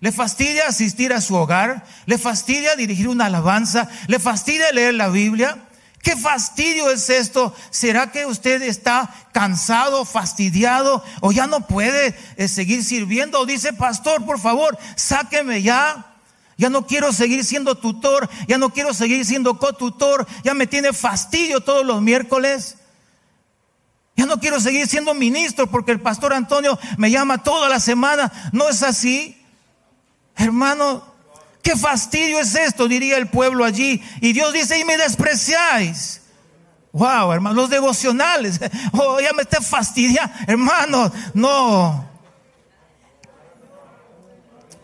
[0.00, 1.84] ¿Le fastidia asistir a su hogar?
[2.06, 3.88] ¿Le fastidia dirigir una alabanza?
[4.06, 5.58] ¿Le fastidia leer la Biblia?
[6.02, 7.54] ¿Qué fastidio es esto?
[7.68, 13.40] ¿Será que usted está cansado, fastidiado o ya no puede eh, seguir sirviendo?
[13.40, 16.06] O dice, pastor, por favor, sáqueme ya.
[16.56, 20.92] Ya no quiero seguir siendo tutor, ya no quiero seguir siendo cotutor, ya me tiene
[20.92, 22.76] fastidio todos los miércoles.
[24.20, 28.30] Ya no quiero seguir siendo ministro porque el pastor Antonio me llama toda la semana.
[28.52, 29.42] No es así.
[30.36, 31.02] Hermano,
[31.62, 34.02] qué fastidio es esto, diría el pueblo allí.
[34.20, 36.20] Y Dios dice, y me despreciáis.
[36.92, 38.60] Wow, hermano, los devocionales.
[38.92, 40.34] Oh, ya me está fastidiando.
[40.46, 42.04] Hermano, no.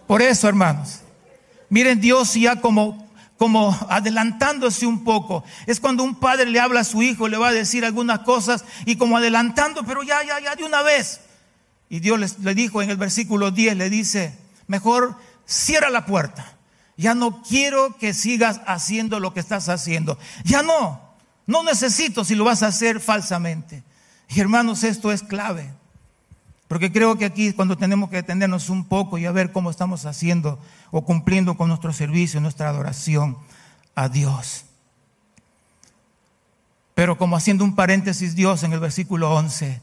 [0.07, 1.01] Por eso, hermanos.
[1.68, 3.05] Miren, Dios ya como,
[3.38, 5.44] como adelantándose un poco.
[5.66, 8.64] Es cuando un padre le habla a su hijo, le va a decir algunas cosas
[8.85, 11.20] y como adelantando, pero ya, ya, ya de una vez.
[11.88, 16.57] Y Dios le dijo en el versículo 10, le dice, mejor cierra la puerta.
[16.96, 20.18] Ya no quiero que sigas haciendo lo que estás haciendo.
[20.44, 21.01] Ya no.
[21.46, 23.85] No necesito si lo vas a hacer falsamente.
[24.29, 25.72] Y hermanos, esto es clave.
[26.68, 30.05] Porque creo que aquí cuando tenemos que detenernos un poco y a ver cómo estamos
[30.05, 30.59] haciendo
[30.90, 33.37] o cumpliendo con nuestro servicio, nuestra adoración
[33.94, 34.64] a Dios.
[36.94, 39.81] Pero como haciendo un paréntesis Dios en el versículo 11,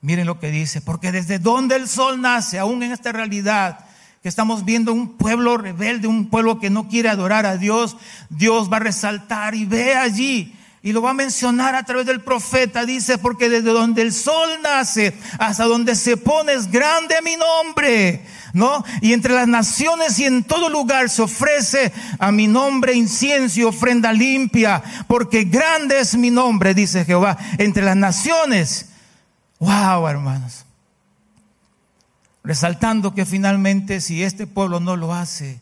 [0.00, 3.80] miren lo que dice, porque desde donde el sol nace, aún en esta realidad,
[4.22, 7.96] que estamos viendo un pueblo rebelde, un pueblo que no quiere adorar a Dios,
[8.30, 10.56] Dios va a resaltar y ve allí
[10.86, 12.86] y lo va a mencionar a través del profeta.
[12.86, 18.24] Dice, porque desde donde el sol nace hasta donde se pone es grande mi nombre.
[18.52, 18.84] ¿No?
[19.00, 23.64] Y entre las naciones y en todo lugar se ofrece a mi nombre incienso y
[23.64, 28.90] ofrenda limpia, porque grande es mi nombre, dice Jehová, entre las naciones.
[29.58, 30.66] Wow, hermanos.
[32.44, 35.60] Resaltando que finalmente si este pueblo no lo hace,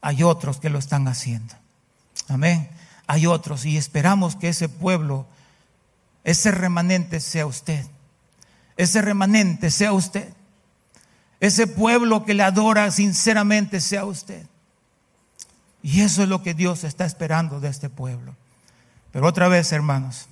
[0.00, 1.54] hay otros que lo están haciendo.
[2.28, 2.68] Amén.
[3.06, 5.26] Hay otros y esperamos que ese pueblo,
[6.24, 7.86] ese remanente sea usted.
[8.76, 10.32] Ese remanente sea usted.
[11.40, 14.46] Ese pueblo que le adora sinceramente sea usted.
[15.82, 18.34] Y eso es lo que Dios está esperando de este pueblo.
[19.12, 20.28] Pero otra vez, hermanos,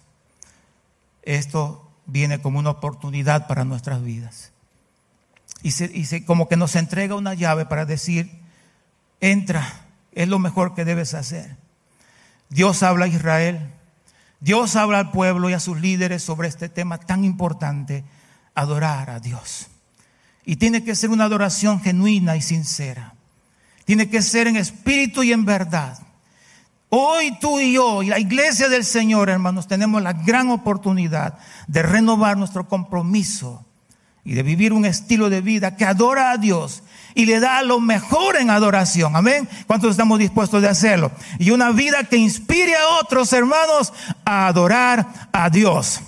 [1.23, 4.53] esto viene como una oportunidad para nuestras vidas.
[5.63, 8.41] Y, se, como que nos entrega una llave para decir,
[9.21, 11.57] entra, es lo mejor que debes hacer.
[12.53, 13.73] Dios habla a Israel,
[14.41, 18.05] Dios habla al pueblo y a sus líderes sobre este tema tan importante,
[18.55, 19.69] adorar a Dios.
[20.45, 23.15] Y tiene que ser una adoración genuina y sincera.
[23.87, 25.99] Tiene que ser en espíritu y en verdad.
[26.91, 31.39] Hoy tú y yo y la iglesia del Señor, hermanos, tenemos la gran oportunidad
[31.69, 33.65] de renovar nuestro compromiso
[34.25, 36.83] y de vivir un estilo de vida que adora a Dios
[37.15, 39.17] y le da lo mejor en adoración.
[39.17, 39.49] Amén.
[39.67, 41.11] ¿Cuántos estamos dispuestos de hacerlo?
[41.39, 43.93] Y una vida que inspire a otros hermanos
[44.25, 46.01] a adorar a Dios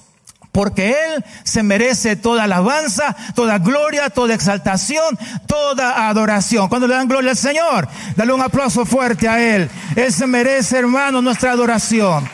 [0.55, 6.69] porque Él se merece toda alabanza, toda gloria, toda exaltación, toda adoración.
[6.69, 9.69] Cuando le dan gloria al Señor, dale un aplauso fuerte a Él.
[9.97, 12.29] Él se merece, hermano, nuestra adoración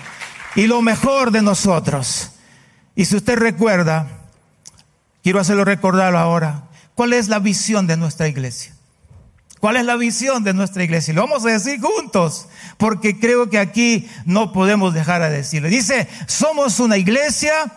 [0.55, 2.33] y lo mejor de nosotros.
[2.95, 4.07] Y si usted recuerda,
[5.23, 6.65] quiero hacerlo recordarlo ahora,
[7.01, 8.75] ¿cuál es la visión de nuestra iglesia?
[9.59, 11.13] ¿Cuál es la visión de nuestra iglesia?
[11.13, 12.47] Y lo vamos a decir juntos,
[12.77, 15.71] porque creo que aquí no podemos dejar de decirlo.
[15.71, 17.73] Dice, somos una iglesia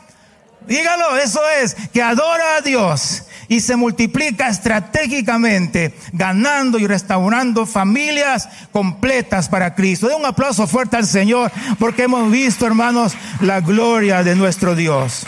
[0.68, 8.48] Dígalo, eso es, que adora a Dios y se multiplica estratégicamente, ganando y restaurando familias
[8.72, 10.08] completas para Cristo.
[10.08, 15.26] De un aplauso fuerte al Señor, porque hemos visto, hermanos, la gloria de nuestro Dios.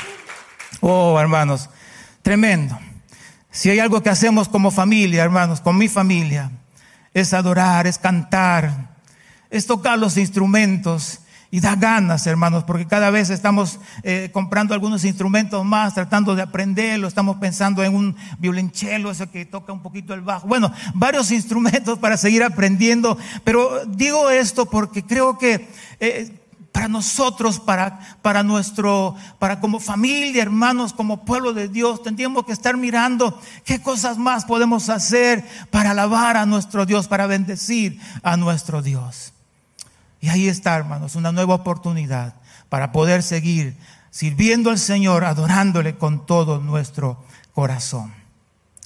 [0.80, 1.70] Oh, hermanos,
[2.22, 2.80] tremendo.
[3.56, 6.52] Si hay algo que hacemos como familia, hermanos, con mi familia,
[7.14, 8.98] es adorar, es cantar,
[9.50, 15.06] es tocar los instrumentos y da ganas, hermanos, porque cada vez estamos eh, comprando algunos
[15.06, 17.08] instrumentos más, tratando de aprenderlo.
[17.08, 20.50] Estamos pensando en un violonchelo, ese que toca un poquito el bajo.
[20.50, 23.18] Bueno, varios instrumentos para seguir aprendiendo.
[23.46, 25.70] Pero digo esto porque creo que
[26.02, 26.45] eh,
[26.76, 32.52] para nosotros, para, para nuestro, para como familia, hermanos, como pueblo de Dios, tendríamos que
[32.52, 38.36] estar mirando qué cosas más podemos hacer para alabar a nuestro Dios, para bendecir a
[38.36, 39.32] nuestro Dios.
[40.20, 42.36] Y ahí está, hermanos, una nueva oportunidad
[42.68, 43.78] para poder seguir
[44.12, 47.24] sirviendo al Señor, adorándole con todo nuestro
[47.54, 48.14] corazón.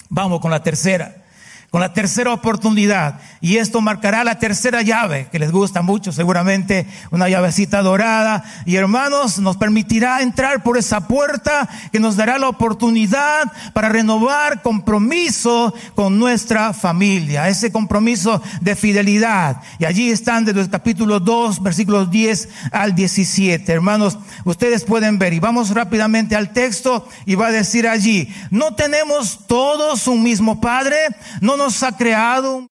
[0.08, 1.24] Vamos con la tercera
[1.70, 3.20] con la tercera oportunidad.
[3.40, 8.44] Y esto marcará la tercera llave, que les gusta mucho, seguramente una llavecita dorada.
[8.66, 14.62] Y hermanos, nos permitirá entrar por esa puerta que nos dará la oportunidad para renovar
[14.62, 19.62] compromiso con nuestra familia, ese compromiso de fidelidad.
[19.78, 23.72] Y allí están desde el capítulo 2, versículos 10 al 17.
[23.72, 28.74] Hermanos, ustedes pueden ver y vamos rápidamente al texto y va a decir allí, no
[28.74, 30.96] tenemos todos un mismo Padre,
[31.40, 32.66] no nos ha creado.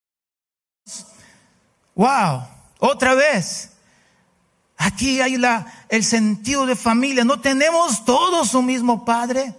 [1.95, 2.43] Wow,
[2.79, 3.71] otra vez.
[4.77, 7.23] Aquí hay la, el sentido de familia.
[7.23, 9.53] No tenemos todos un mismo padre.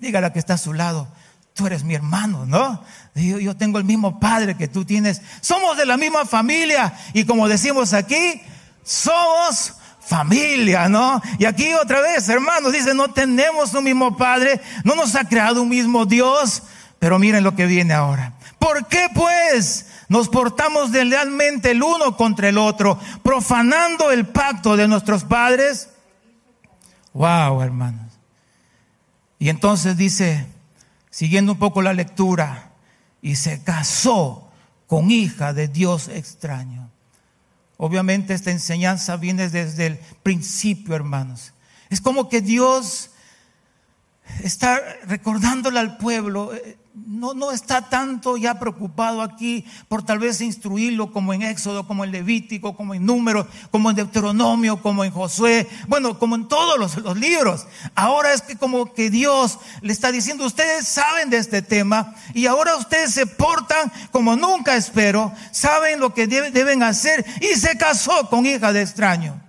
[0.00, 1.08] Dígale que está a su lado.
[1.54, 2.82] Tú eres mi hermano, ¿no?
[3.14, 5.20] Yo, yo tengo el mismo padre que tú tienes.
[5.40, 6.96] Somos de la misma familia.
[7.12, 8.40] Y como decimos aquí,
[8.82, 9.74] somos
[10.08, 11.20] familia, ¿no?
[11.38, 15.62] Y aquí otra vez, hermanos, dice, no tenemos un mismo Padre, no nos ha creado
[15.62, 16.62] un mismo Dios,
[16.98, 18.32] pero miren lo que viene ahora.
[18.58, 24.88] ¿Por qué pues nos portamos deslealmente el uno contra el otro, profanando el pacto de
[24.88, 25.90] nuestros padres?
[27.12, 28.12] Wow, hermanos.
[29.38, 30.46] Y entonces dice,
[31.10, 32.68] siguiendo un poco la lectura,
[33.22, 34.50] y se casó
[34.86, 36.90] con hija de Dios extraño.
[37.76, 41.52] Obviamente esta enseñanza viene desde el principio, hermanos.
[41.90, 43.10] Es como que Dios
[44.42, 50.40] está recordándole al pueblo, eh, no, no está tanto ya preocupado aquí por tal vez
[50.40, 55.10] instruirlo como en Éxodo, como en Levítico, como en Números, como en Deuteronomio, como en
[55.10, 57.66] Josué, bueno, como en todos los, libros.
[57.94, 62.46] Ahora es que como que Dios le está diciendo, ustedes saben de este tema y
[62.46, 68.28] ahora ustedes se portan como nunca espero, saben lo que deben hacer y se casó
[68.28, 69.40] con hija de extraño.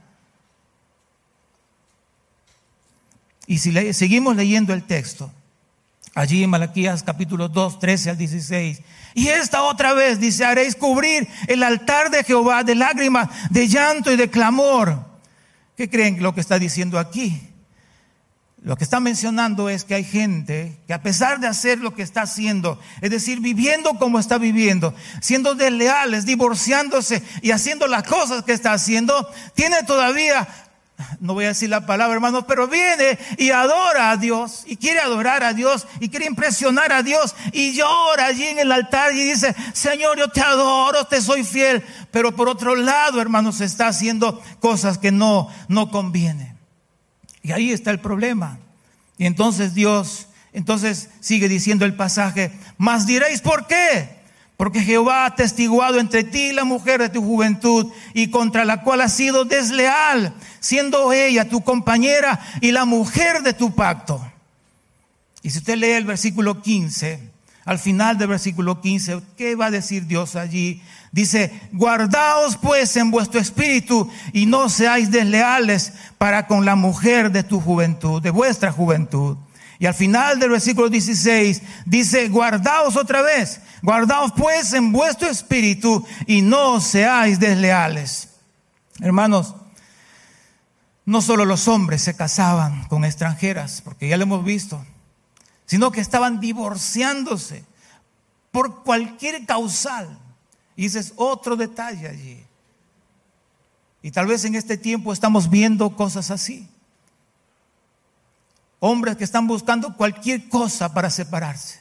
[3.47, 5.31] Y si seguimos leyendo el texto,
[6.20, 8.82] allí en Malaquías capítulo 2, 13 al 16.
[9.13, 14.11] Y esta otra vez dice, haréis cubrir el altar de Jehová de lágrimas, de llanto
[14.11, 15.05] y de clamor.
[15.78, 17.41] ¿Qué creen lo que está diciendo aquí?
[18.61, 22.01] Lo que está mencionando es que hay gente que a pesar de hacer lo que
[22.01, 28.43] está haciendo, es decir, viviendo como está viviendo, siendo desleales, divorciándose y haciendo las cosas
[28.43, 30.49] que está haciendo, tiene todavía,
[31.19, 34.99] no voy a decir la palabra hermano, pero viene y adora a Dios y quiere
[34.99, 39.23] adorar a Dios y quiere impresionar a Dios y llora allí en el altar y
[39.23, 44.41] dice, Señor, yo te adoro, te soy fiel, pero por otro lado, hermanos, está haciendo
[44.59, 46.57] cosas que no, no convienen.
[47.41, 48.59] Y ahí está el problema.
[49.17, 54.18] Y entonces Dios, entonces sigue diciendo el pasaje, mas diréis, ¿por qué?
[54.60, 58.82] Porque Jehová ha testiguado entre ti y la mujer de tu juventud y contra la
[58.82, 64.22] cual has sido desleal, siendo ella tu compañera y la mujer de tu pacto.
[65.43, 67.22] Y si usted lee el versículo 15,
[67.64, 70.84] al final del versículo 15, ¿qué va a decir Dios allí?
[71.14, 77.43] Dice, guardaos pues en vuestro espíritu y no seáis desleales para con la mujer de
[77.43, 79.38] tu juventud, de vuestra juventud.
[79.80, 86.05] Y al final del versículo 16 dice, guardaos otra vez, guardaos pues en vuestro espíritu
[86.27, 88.27] y no seáis desleales.
[88.99, 89.55] Hermanos,
[91.05, 94.86] no solo los hombres se casaban con extranjeras, porque ya lo hemos visto,
[95.65, 97.63] sino que estaban divorciándose
[98.51, 100.19] por cualquier causal.
[100.75, 102.45] Y ese es otro detalle allí.
[104.01, 106.69] Y tal vez en este tiempo estamos viendo cosas así.
[108.80, 111.80] Hombres que están buscando cualquier cosa para separarse.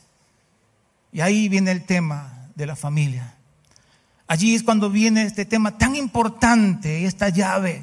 [1.12, 3.34] Y ahí viene el tema de la familia.
[4.26, 7.80] Allí es cuando viene este tema tan importante, esta llave,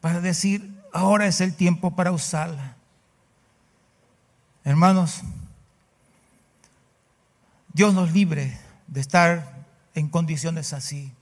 [0.00, 2.76] para decir, ahora es el tiempo para usarla.
[4.64, 5.20] Hermanos,
[7.74, 11.12] Dios nos libre de estar en condiciones así.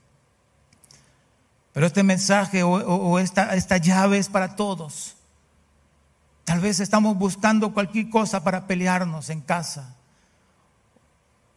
[1.73, 5.15] Pero este mensaje o, esta, llave es para todos.
[6.43, 9.95] Tal vez estamos buscando cualquier cosa para pelearnos en casa.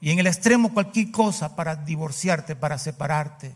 [0.01, 3.55] Y en el extremo cualquier cosa para divorciarte, para separarte.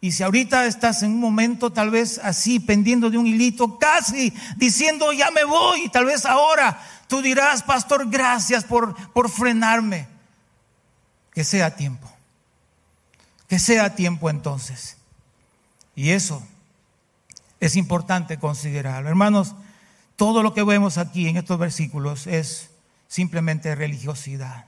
[0.00, 4.32] Y si ahorita estás en un momento tal vez así, pendiendo de un hilito, casi
[4.56, 10.08] diciendo, ya me voy, y tal vez ahora tú dirás, pastor, gracias por, por frenarme.
[11.32, 12.14] Que sea tiempo
[13.48, 14.96] que sea tiempo entonces.
[15.94, 16.42] Y eso
[17.60, 19.08] es importante considerarlo.
[19.08, 19.54] Hermanos,
[20.16, 22.70] todo lo que vemos aquí en estos versículos es
[23.08, 24.66] simplemente religiosidad.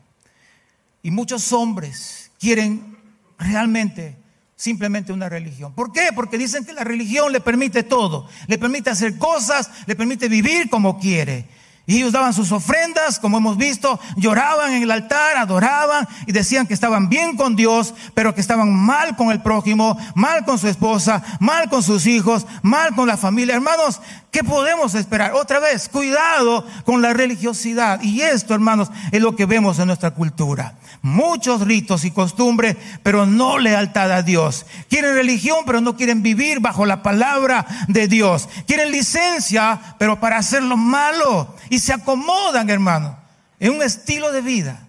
[1.02, 2.96] Y muchos hombres quieren
[3.38, 4.16] realmente
[4.56, 5.74] simplemente una religión.
[5.74, 6.08] ¿Por qué?
[6.14, 10.70] Porque dicen que la religión le permite todo, le permite hacer cosas, le permite vivir
[10.70, 11.46] como quiere.
[11.88, 16.66] Y ellos daban sus ofrendas, como hemos visto, lloraban en el altar, adoraban y decían
[16.66, 20.66] que estaban bien con Dios, pero que estaban mal con el prójimo, mal con su
[20.66, 23.54] esposa, mal con sus hijos, mal con la familia.
[23.54, 24.00] Hermanos,
[24.32, 25.34] ¿qué podemos esperar?
[25.34, 28.02] Otra vez, cuidado con la religiosidad.
[28.02, 30.74] Y esto, hermanos, es lo que vemos en nuestra cultura
[31.06, 34.66] muchos ritos y costumbres, pero no lealtad a Dios.
[34.88, 38.48] Quieren religión, pero no quieren vivir bajo la palabra de Dios.
[38.66, 41.54] Quieren licencia, pero para hacer lo malo.
[41.78, 43.18] Se acomodan, hermano,
[43.58, 44.86] en un estilo de vida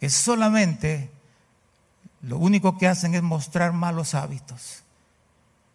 [0.00, 1.10] que solamente
[2.22, 4.82] lo único que hacen es mostrar malos hábitos.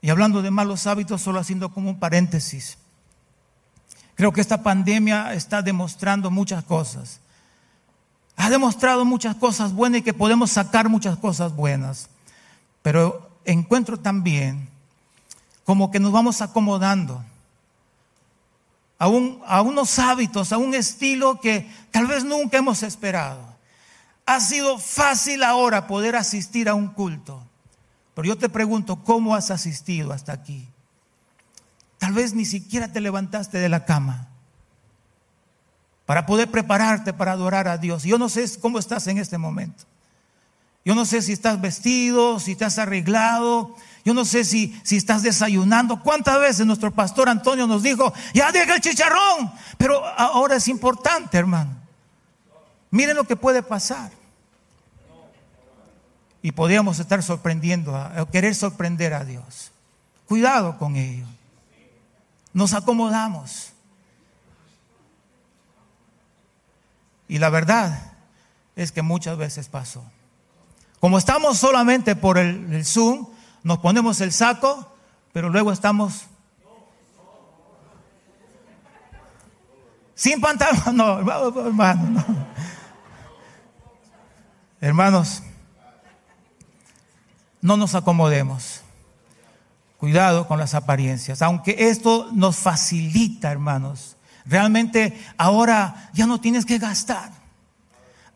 [0.02, 2.78] Y hablando de malos hábitos, solo haciendo como un paréntesis.
[4.16, 7.22] Creo que esta pandemia está demostrando muchas cosas
[8.42, 12.10] ha demostrado muchas cosas buenas y que podemos sacar muchas cosas buenas.
[12.82, 14.68] Pero encuentro también
[15.64, 17.24] como que nos vamos acomodando
[19.02, 23.58] a, unos hábitos, a un estilo que tal vez nunca hemos esperado.
[24.28, 27.44] Ha sido fácil ahora poder asistir a un culto.
[28.14, 30.68] Pero yo te pregunto, ¿cómo has asistido hasta aquí?
[31.98, 34.28] Tal vez ni siquiera te levantaste de la cama
[36.06, 38.04] para poder prepararte para adorar a Dios.
[38.04, 39.86] Yo no sé cómo estás en este momento.
[40.86, 43.76] Yo no sé si estás vestido, si has arreglado.
[44.04, 46.02] Yo no sé si, si estás desayunando.
[46.02, 49.52] ¿Cuántas veces nuestro pastor Antonio nos dijo, ya deja el chicharrón?
[49.78, 51.76] Pero ahora es importante, hermano.
[52.90, 54.12] Miren lo que puede pasar.
[56.42, 57.94] Y podríamos estar sorprendiendo,
[58.32, 59.72] querer sorprender a Dios.
[60.28, 61.26] Cuidado con ello.
[62.54, 63.74] Nos acomodamos.
[67.28, 68.14] Y la verdad
[68.76, 70.04] es que muchas veces pasó.
[71.00, 73.28] Como estamos solamente por el, Zoom,
[73.64, 74.92] nos ponemos el saco,
[75.34, 76.26] pero luego estamos
[80.16, 80.82] sin pantalón.
[80.96, 82.26] No, hermano, no.
[84.80, 85.44] Hermanos,
[87.62, 88.82] no nos acomodemos.
[89.98, 91.44] Cuidado con las apariencias.
[91.44, 97.32] Aunque esto nos facilita, hermanos, Realmente ahora ya no tienes que gastar.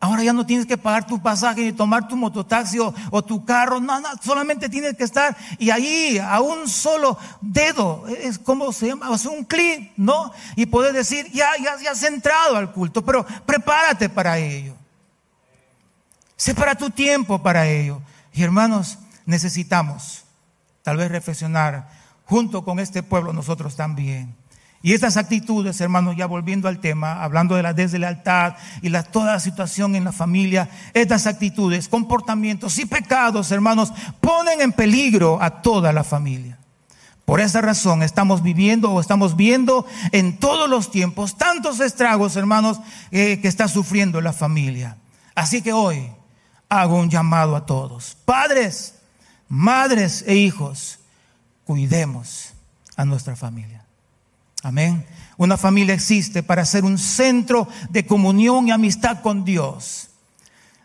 [0.06, 3.80] Ahora ya no tienes que pagar tu pasaje ni tomar tu mototaxi o, tu carro.
[3.80, 8.86] No, no, solamente tienes que estar y ahí a un solo dedo, es como se
[8.86, 10.32] llama, hacer un clic, ¿no?
[10.54, 14.74] Y poder decir, ya, ya, ya has entrado al culto, pero prepárate para ello.
[16.36, 18.00] Separa tu tiempo para ello.
[18.32, 20.22] Y hermanos, necesitamos
[20.84, 21.88] tal vez reflexionar
[22.26, 24.36] junto con este pueblo nosotros también
[24.86, 29.32] y estas actitudes, hermanos, ya volviendo al tema, hablando de la deslealtad y la, toda
[29.32, 35.60] la situación en la familia, estas actitudes, comportamientos y pecados, hermanos, ponen en peligro a
[35.60, 36.60] toda la familia.
[37.24, 42.78] Por esa razón estamos viviendo o estamos viendo en todos los tiempos tantos estragos, hermanos,
[43.10, 44.98] eh, que está sufriendo la familia.
[45.34, 46.12] Así que hoy
[46.68, 48.94] hago un llamado a todos, padres,
[49.48, 51.00] madres e hijos,
[51.64, 52.52] cuidemos
[52.96, 53.75] a nuestra familia.
[54.66, 55.06] Amén.
[55.36, 60.08] Una familia existe para ser un centro de comunión y amistad con Dios.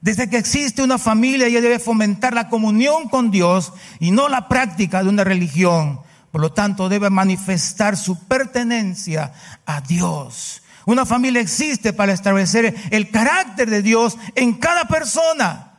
[0.01, 4.47] Desde que existe una familia, ella debe fomentar la comunión con Dios y no la
[4.47, 5.99] práctica de una religión.
[6.31, 9.33] Por lo tanto, debe manifestar su pertenencia
[9.65, 10.61] a Dios.
[10.85, 15.71] Una familia existe para establecer el carácter de Dios en cada persona.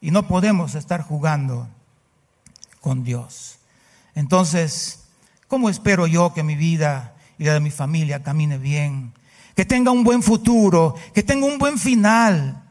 [0.00, 1.68] Y no podemos estar jugando
[2.80, 3.60] con Dios.
[4.16, 5.04] Entonces,
[5.46, 9.14] ¿cómo espero yo que mi vida y de mi familia camine bien,
[9.56, 12.62] que tenga un buen futuro, que tenga un buen final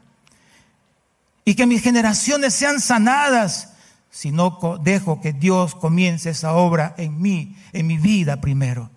[1.43, 3.73] y que mis generaciones sean sanadas
[4.11, 8.91] si no dejo que Dios comience esa obra en mí, en mi vida primero.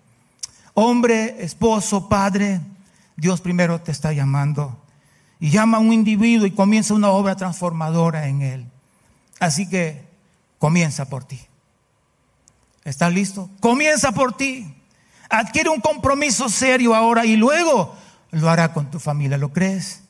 [0.75, 2.61] Hombre, esposo, padre,
[3.17, 4.79] Dios primero te está llamando
[5.39, 8.65] y llama a un individuo y comienza una obra transformadora en él.
[9.39, 10.05] Así que
[10.59, 11.41] comienza por ti.
[12.83, 13.49] ¿Estás listo?
[13.59, 14.71] Comienza por ti
[15.33, 17.95] adquiere un compromiso serio ahora y luego
[18.31, 19.37] lo hará con tu familia.
[19.37, 20.03] ¿Lo crees?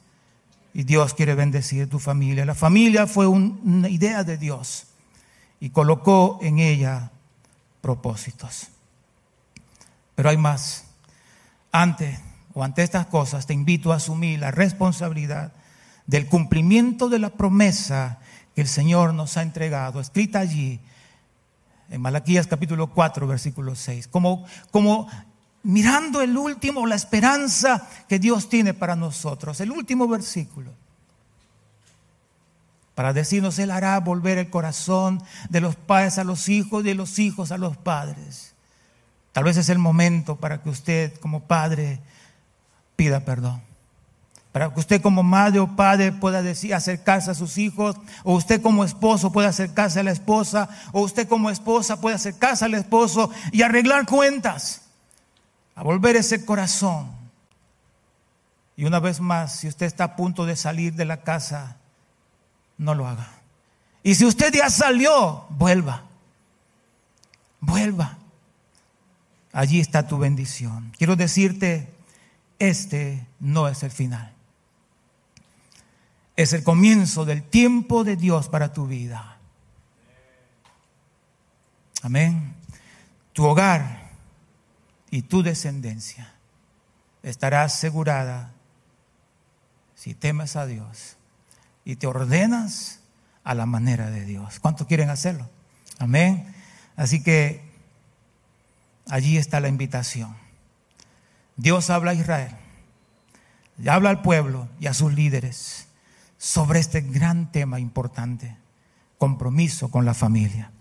[0.73, 2.45] Y Dios quiere bendecir tu familia.
[2.45, 4.87] La familia fue una idea de Dios
[5.59, 7.11] y colocó en ella
[7.81, 8.67] propósitos.
[10.15, 10.85] Pero hay más.
[11.71, 12.19] Ante
[12.53, 15.53] o ante estas cosas te invito a asumir la responsabilidad
[16.05, 18.19] del cumplimiento de la promesa
[18.55, 20.79] que el Señor nos ha entregado, escrita allí
[21.93, 25.07] en Malaquías capítulo 4, versículo 6, como, como
[25.61, 30.71] mirando el último, la esperanza que Dios tiene para nosotros, el último versículo,
[32.95, 37.19] para decirnos, Él hará volver el corazón de los padres a los hijos de los
[37.19, 38.55] hijos a los padres.
[39.31, 41.99] Tal vez es el momento para que usted como padre
[42.95, 43.61] pida perdón
[44.53, 48.61] para que usted como madre o padre pueda decir, acercarse a sus hijos, o usted
[48.61, 53.31] como esposo pueda acercarse a la esposa, o usted como esposa pueda acercarse al esposo
[53.51, 54.83] y arreglar cuentas,
[55.73, 57.11] a volver ese corazón.
[58.77, 61.77] Y una vez más, si usted está a punto de salir de la casa,
[62.77, 63.27] no lo haga.
[64.03, 66.03] Y si usted ya salió, vuelva.
[67.59, 68.19] Vuelva.
[69.51, 70.93] Allí está tu bendición.
[70.95, 71.91] Quiero decirte,
[72.59, 74.32] este no es el final
[76.35, 79.37] es el comienzo del tiempo de Dios para tu vida.
[82.01, 82.55] Amén.
[83.33, 84.09] Tu hogar
[85.09, 86.33] y tu descendencia
[87.21, 88.51] estará asegurada
[89.95, 91.17] si temes a Dios
[91.85, 92.99] y te ordenas
[93.43, 94.59] a la manera de Dios.
[94.59, 95.49] ¿Cuántos quieren hacerlo?
[95.99, 96.53] Amén.
[96.95, 97.61] Así que
[99.07, 100.35] allí está la invitación.
[101.55, 102.55] Dios habla a Israel,
[103.87, 105.82] habla al pueblo y a sus líderes
[106.43, 108.57] sobre este gran tema importante,
[109.17, 110.73] compromiso con la familia.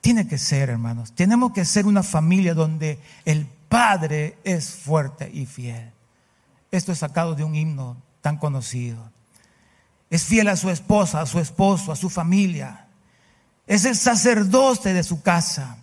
[0.00, 5.46] Tiene que ser, hermanos, tenemos que ser una familia donde el padre es fuerte y
[5.46, 5.92] fiel.
[6.72, 8.98] Esto es sacado de un himno tan conocido.
[10.10, 12.88] Es fiel a su esposa, a su esposo, a su familia.
[13.68, 15.78] Es el sacerdote de su casa.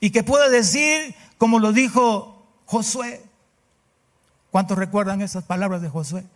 [0.00, 3.24] Y que puede decir, como lo dijo Josué.
[4.50, 6.26] ¿Cuántos recuerdan esas palabras de Josué?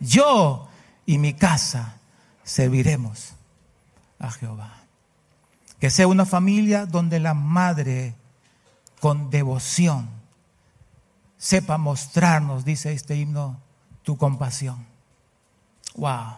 [0.00, 0.68] Yo
[1.06, 1.96] y mi casa
[2.44, 3.34] serviremos
[4.18, 4.74] a Jehová.
[5.80, 8.14] Que sea una familia donde la madre
[9.00, 10.08] con devoción
[11.36, 13.60] sepa mostrarnos, dice este himno,
[14.02, 14.86] tu compasión.
[15.94, 16.34] Wow.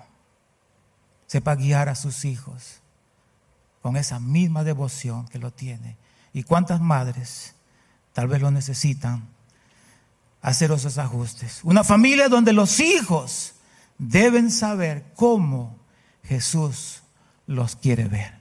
[1.26, 2.80] Sepa guiar a sus hijos
[3.82, 5.96] con esa misma devoción que lo tiene.
[6.32, 7.54] ¿Y cuántas madres
[8.12, 9.26] tal vez lo necesitan
[10.42, 11.60] hacer esos ajustes.
[11.62, 13.54] Una familia donde los hijos
[13.98, 15.78] deben saber cómo
[16.24, 17.02] Jesús
[17.46, 18.34] los quiere ver.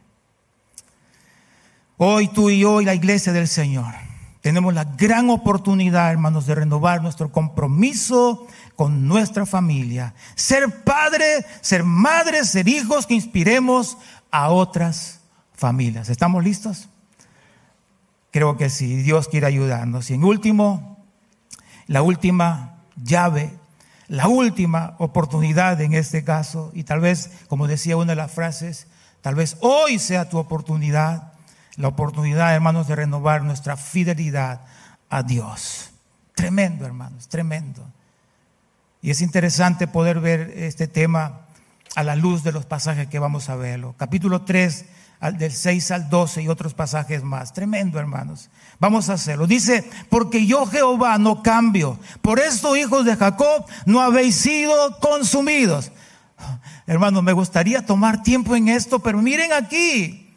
[1.97, 3.93] Hoy tú y hoy la iglesia del Señor
[4.41, 10.13] tenemos la gran oportunidad, hermanos, de renovar nuestro compromiso con nuestra familia.
[10.35, 13.97] Ser padre, ser madre, ser hijos que inspiremos
[14.31, 15.19] a otras
[15.53, 16.07] familias.
[16.09, 16.87] ¿Estamos listos?
[18.31, 20.09] Creo que sí, Dios quiere ayudarnos.
[20.09, 20.88] Y en último,
[21.89, 23.51] la última llave,
[24.07, 28.87] la última oportunidad en este caso, y tal vez, como decía una de las frases,
[29.19, 31.33] tal vez hoy sea tu oportunidad
[31.79, 34.61] la oportunidad, hermanos, de renovar nuestra fidelidad
[35.09, 35.91] a Dios.
[36.35, 37.87] Tremendo, hermanos, tremendo.
[39.01, 41.45] Y es interesante poder ver este tema
[41.95, 43.95] a la luz de los pasajes que vamos a verlo.
[43.97, 44.85] Capítulo 3,
[45.21, 47.53] del 6 al 12 y otros pasajes más.
[47.53, 48.49] Tremendo, hermanos.
[48.79, 49.47] Vamos a hacerlo.
[49.47, 51.99] Dice, porque yo Jehová no cambio.
[52.21, 55.91] Por esto, hijos de Jacob, no habéis sido consumidos.
[56.87, 60.29] Hermanos, me gustaría tomar tiempo en esto, pero miren aquí.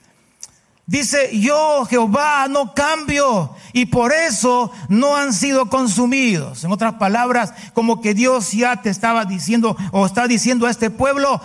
[0.84, 6.64] Dice, yo Jehová no cambio y por eso no han sido consumidos.
[6.64, 10.90] En otras palabras, como que Dios ya te estaba diciendo o está diciendo a este
[10.90, 11.40] pueblo,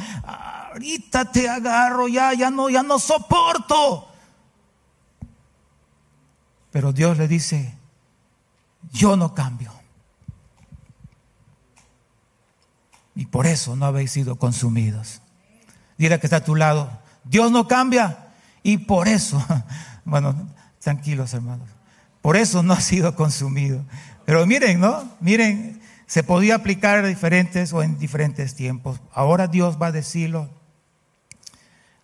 [0.77, 4.07] ahorita te agarro, ya, ya no, ya no soporto.
[6.71, 7.75] Pero Dios le dice,
[8.91, 9.73] yo no cambio.
[13.15, 15.21] Y por eso no habéis sido consumidos.
[15.97, 16.91] Dile que está a tu lado,
[17.23, 18.27] Dios no cambia
[18.61, 19.43] y por eso,
[20.05, 20.47] bueno,
[20.79, 21.67] tranquilos hermanos,
[22.21, 23.83] por eso no ha sido consumido.
[24.25, 25.09] Pero miren, ¿no?
[25.21, 29.01] Miren, se podía aplicar a diferentes o en diferentes tiempos.
[29.11, 30.56] Ahora Dios va a decirlo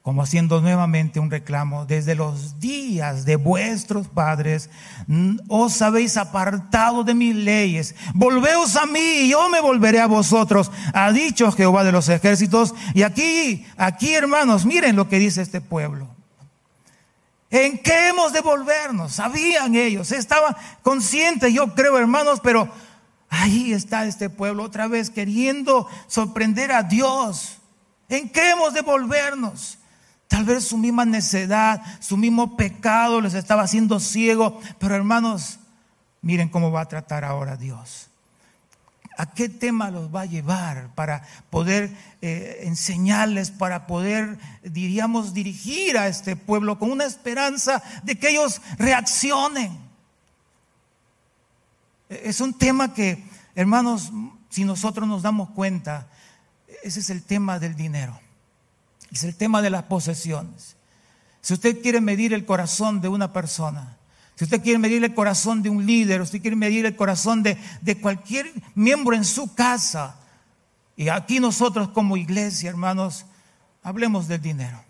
[0.03, 4.69] como haciendo nuevamente un reclamo, desde los días de vuestros padres
[5.47, 10.69] os habéis apartado de mis leyes, volveos a mí y yo me volveré a vosotros,
[10.93, 12.75] ha dicho Jehová de los ejércitos.
[12.93, 16.09] Y aquí, aquí hermanos, miren lo que dice este pueblo.
[17.49, 19.13] ¿En qué hemos de volvernos?
[19.13, 22.67] Sabían ellos, estaban conscientes, yo creo, hermanos, pero
[23.29, 27.59] ahí está este pueblo otra vez queriendo sorprender a Dios.
[28.09, 29.77] ¿En qué hemos de volvernos?
[30.33, 35.59] Tal vez su misma necedad, su mismo pecado les estaba haciendo ciego, pero hermanos,
[36.23, 38.07] miren cómo va a tratar ahora Dios.
[39.15, 41.21] ¿A qué tema los va a llevar para
[41.51, 48.31] poder eh, enseñarles, para poder, diríamos, dirigir a este pueblo con una esperanza de que
[48.31, 49.77] ellos reaccionen?
[52.09, 53.23] Es un tema que,
[53.53, 54.11] hermanos,
[54.49, 56.07] si nosotros nos damos cuenta,
[56.81, 58.19] ese es el tema del dinero,
[59.15, 60.75] es el tema de las posesiones.
[61.41, 63.97] Si usted quiere medir el corazón de una persona,
[64.35, 67.57] si usted quiere medir el corazón de un líder, usted quiere medir el corazón de,
[67.81, 70.15] de cualquier miembro en su casa,
[70.95, 73.25] y aquí nosotros como iglesia, hermanos,
[73.83, 74.83] hablemos del dinero.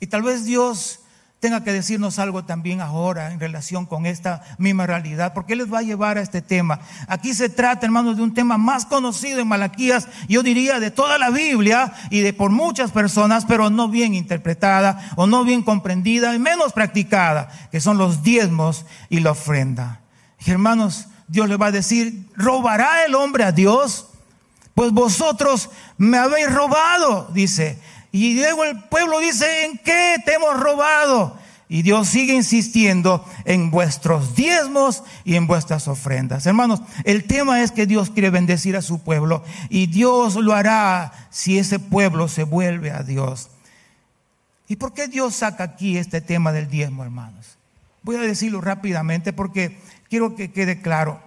[0.00, 1.00] Y tal vez Dios
[1.44, 5.80] tenga que decirnos algo también ahora en relación con esta misma realidad, porque les va
[5.80, 6.80] a llevar a este tema.
[7.06, 11.18] Aquí se trata, hermanos, de un tema más conocido en Malaquías, yo diría de toda
[11.18, 16.34] la Biblia y de por muchas personas, pero no bien interpretada o no bien comprendida
[16.34, 20.00] y menos practicada, que son los diezmos y la ofrenda.
[20.46, 24.06] Hermanos, Dios le va a decir, ¿robará el hombre a Dios?
[24.74, 25.68] Pues vosotros
[25.98, 27.78] me habéis robado, dice.
[28.14, 31.36] Y luego el pueblo dice, ¿en qué te hemos robado?
[31.68, 36.46] Y Dios sigue insistiendo en vuestros diezmos y en vuestras ofrendas.
[36.46, 41.10] Hermanos, el tema es que Dios quiere bendecir a su pueblo y Dios lo hará
[41.30, 43.50] si ese pueblo se vuelve a Dios.
[44.68, 47.58] ¿Y por qué Dios saca aquí este tema del diezmo, hermanos?
[48.02, 49.76] Voy a decirlo rápidamente porque
[50.08, 51.20] quiero que quede claro.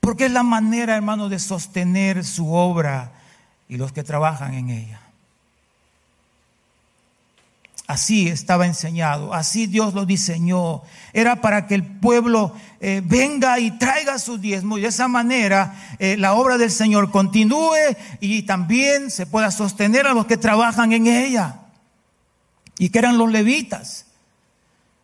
[0.00, 3.12] Porque es la manera, hermanos, de sostener su obra
[3.68, 5.01] y los que trabajan en ella.
[7.92, 10.80] Así estaba enseñado, así Dios lo diseñó.
[11.12, 15.74] Era para que el pueblo eh, venga y traiga su diezmo y de esa manera
[15.98, 20.94] eh, la obra del Señor continúe y también se pueda sostener a los que trabajan
[20.94, 21.60] en ella.
[22.78, 24.06] Y que eran los levitas.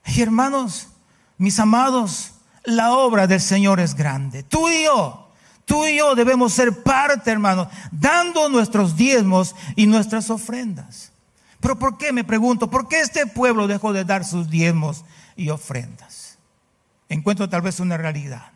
[0.07, 0.89] Y hermanos,
[1.37, 2.33] mis amados,
[2.65, 4.45] la obra del Señor es grande.
[4.45, 5.29] Tú y yo,
[5.67, 11.08] tú y yo debemos ser parte, hermanos, dando nuestros diezmos y nuestras ofrendas.
[11.61, 12.13] Pero ¿por qué?
[12.13, 15.05] Me pregunto, ¿por qué este pueblo dejó de dar sus diezmos
[15.37, 16.39] y ofrendas?
[17.09, 18.53] Encuentro tal vez una realidad.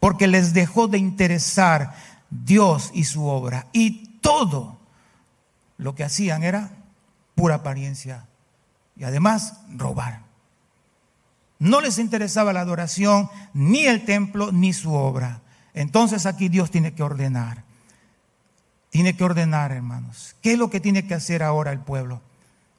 [0.00, 1.94] Porque les dejó de interesar
[2.30, 3.66] Dios y su obra.
[3.72, 4.78] Y todo
[5.78, 6.70] lo que hacían era
[7.34, 8.26] pura apariencia.
[8.96, 10.22] Y además robar.
[11.58, 15.42] No les interesaba la adoración, ni el templo, ni su obra.
[15.74, 17.64] Entonces aquí Dios tiene que ordenar.
[18.90, 20.36] Tiene que ordenar, hermanos.
[20.40, 22.22] ¿Qué es lo que tiene que hacer ahora el pueblo?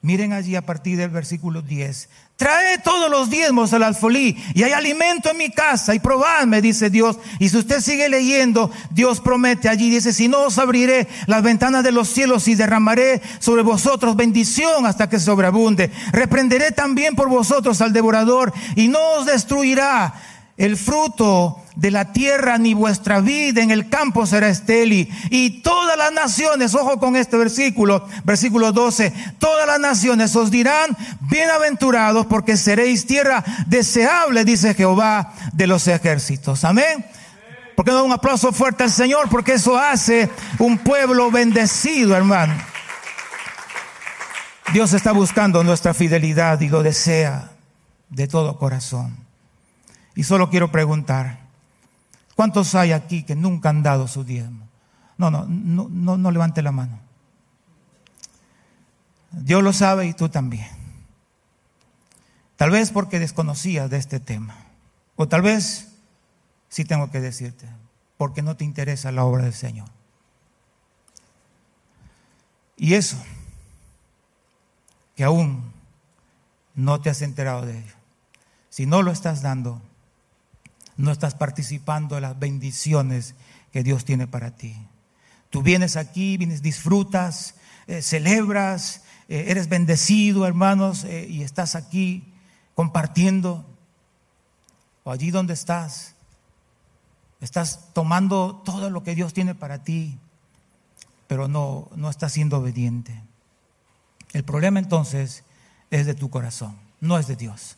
[0.01, 2.07] Miren allí a partir del versículo 10.
[2.37, 6.89] Trae todos los diezmos al alfolí y hay alimento en mi casa y probadme, dice
[6.89, 7.19] Dios.
[7.37, 11.83] Y si usted sigue leyendo, Dios promete allí, dice, si no os abriré las ventanas
[11.83, 15.91] de los cielos y derramaré sobre vosotros bendición hasta que sobreabunde.
[16.13, 20.13] Reprenderé también por vosotros al devorador y no os destruirá
[20.59, 25.09] el fruto de la tierra ni vuestra vida en el campo será esteli.
[25.29, 30.95] Y todas las naciones, ojo con este versículo, versículo 12, todas las naciones os dirán,
[31.21, 36.65] bienaventurados porque seréis tierra deseable, dice Jehová de los ejércitos.
[36.65, 37.05] Amén.
[37.77, 39.29] ¿Por qué no un aplauso fuerte al Señor?
[39.29, 42.53] Porque eso hace un pueblo bendecido, hermano.
[44.73, 47.51] Dios está buscando nuestra fidelidad y lo desea
[48.09, 49.28] de todo corazón.
[50.19, 51.39] Y solo quiero preguntar,
[52.35, 54.67] ¿cuántos hay aquí que nunca han dado su diezmo?
[55.17, 56.99] No, no, no, no, no levante la mano.
[59.31, 60.67] Dios lo sabe y tú también.
[62.57, 64.57] Tal vez porque desconocías de este tema.
[65.15, 65.93] O tal vez,
[66.67, 67.69] sí tengo que decirte,
[68.17, 69.87] porque no te interesa la obra del Señor.
[72.75, 73.15] Y eso,
[75.15, 75.71] que aún
[76.75, 77.95] no te has enterado de ello.
[78.69, 79.81] Si no lo estás dando,
[80.99, 83.33] no estás participando de las bendiciones
[83.71, 84.75] que Dios tiene para ti.
[85.49, 87.55] Tú vienes aquí, vienes, disfrutas,
[87.87, 92.33] eh, celebras, eh, eres bendecido, hermanos, eh, y estás aquí
[92.75, 93.65] compartiendo.
[95.05, 96.15] O allí donde estás,
[97.39, 100.19] estás tomando todo lo que Dios tiene para ti,
[101.27, 103.23] pero no, no estás siendo obediente.
[104.33, 105.45] El problema entonces
[105.91, 107.77] es de tu corazón, no es de Dios.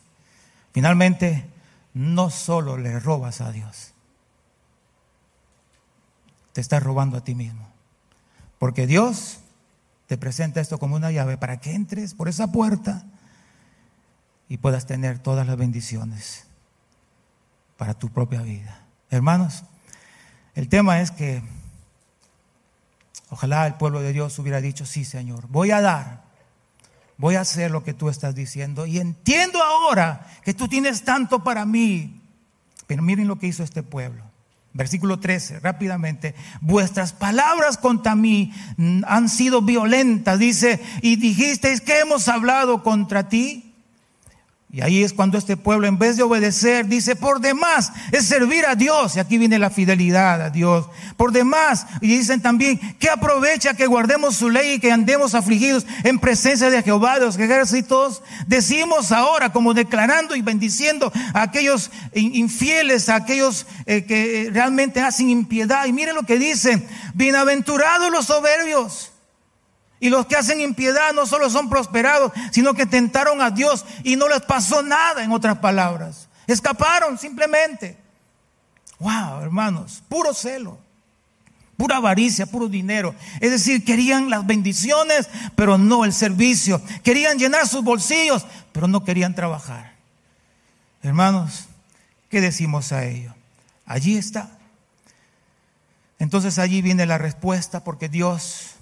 [0.72, 1.51] Finalmente,
[1.94, 3.92] no solo le robas a Dios,
[6.52, 7.68] te estás robando a ti mismo.
[8.58, 9.40] Porque Dios
[10.06, 13.04] te presenta esto como una llave para que entres por esa puerta
[14.48, 16.46] y puedas tener todas las bendiciones
[17.76, 18.86] para tu propia vida.
[19.10, 19.64] Hermanos,
[20.54, 21.42] el tema es que
[23.30, 26.21] ojalá el pueblo de Dios hubiera dicho, sí Señor, voy a dar
[27.18, 31.44] voy a hacer lo que tú estás diciendo y entiendo ahora que tú tienes tanto
[31.44, 32.20] para mí.
[32.86, 34.24] Pero miren lo que hizo este pueblo.
[34.74, 36.34] Versículo 13, rápidamente.
[36.60, 38.52] Vuestras palabras contra mí
[39.06, 43.71] han sido violentas, dice, y dijisteis que hemos hablado contra ti.
[44.74, 48.64] Y ahí es cuando este pueblo, en vez de obedecer, dice, por demás es servir
[48.64, 49.14] a Dios.
[49.14, 50.88] Y aquí viene la fidelidad a Dios.
[51.18, 55.84] Por demás, y dicen también, que aprovecha que guardemos su ley y que andemos afligidos
[56.04, 58.22] en presencia de Jehová de los ejércitos.
[58.46, 65.28] Decimos ahora, como declarando y bendiciendo a aquellos infieles, a aquellos eh, que realmente hacen
[65.28, 65.84] impiedad.
[65.84, 69.11] Y miren lo que dicen, bienaventurados los soberbios
[70.02, 74.16] y los que hacen impiedad no solo son prosperados, sino que tentaron a Dios y
[74.16, 76.28] no les pasó nada, en otras palabras.
[76.48, 77.96] Escaparon simplemente.
[78.98, 80.76] Wow, hermanos, puro celo,
[81.76, 83.14] pura avaricia, puro dinero.
[83.38, 86.82] Es decir, querían las bendiciones, pero no el servicio.
[87.04, 89.94] Querían llenar sus bolsillos, pero no querían trabajar.
[91.04, 91.66] Hermanos,
[92.28, 93.32] ¿qué decimos a ello?
[93.86, 94.50] Allí está.
[96.18, 98.72] Entonces allí viene la respuesta porque Dios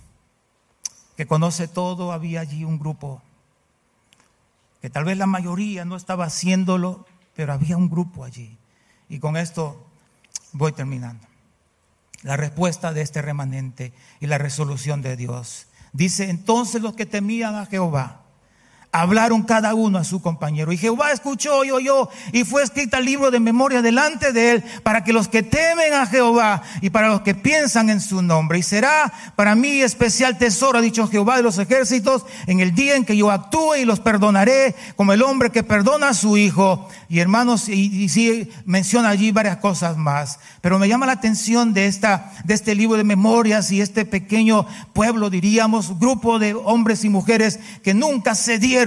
[1.20, 3.20] que conoce todo, había allí un grupo,
[4.80, 7.04] que tal vez la mayoría no estaba haciéndolo,
[7.36, 8.56] pero había un grupo allí.
[9.10, 9.86] Y con esto
[10.52, 11.26] voy terminando.
[12.22, 15.66] La respuesta de este remanente y la resolución de Dios.
[15.92, 18.19] Dice, entonces los que temían a Jehová
[18.92, 20.72] hablaron cada uno a su compañero.
[20.72, 24.64] Y Jehová escuchó y oyó y fue escrita el libro de memoria delante de él
[24.82, 28.58] para que los que temen a Jehová y para los que piensan en su nombre.
[28.58, 32.96] Y será para mí especial tesoro, ha dicho Jehová de los ejércitos, en el día
[32.96, 36.88] en que yo actúe y los perdonaré como el hombre que perdona a su hijo.
[37.08, 40.40] Y hermanos, y, sí menciona allí varias cosas más.
[40.60, 44.66] Pero me llama la atención de, esta, de este libro de memorias y este pequeño
[44.92, 48.79] pueblo, diríamos, grupo de hombres y mujeres que nunca se dieron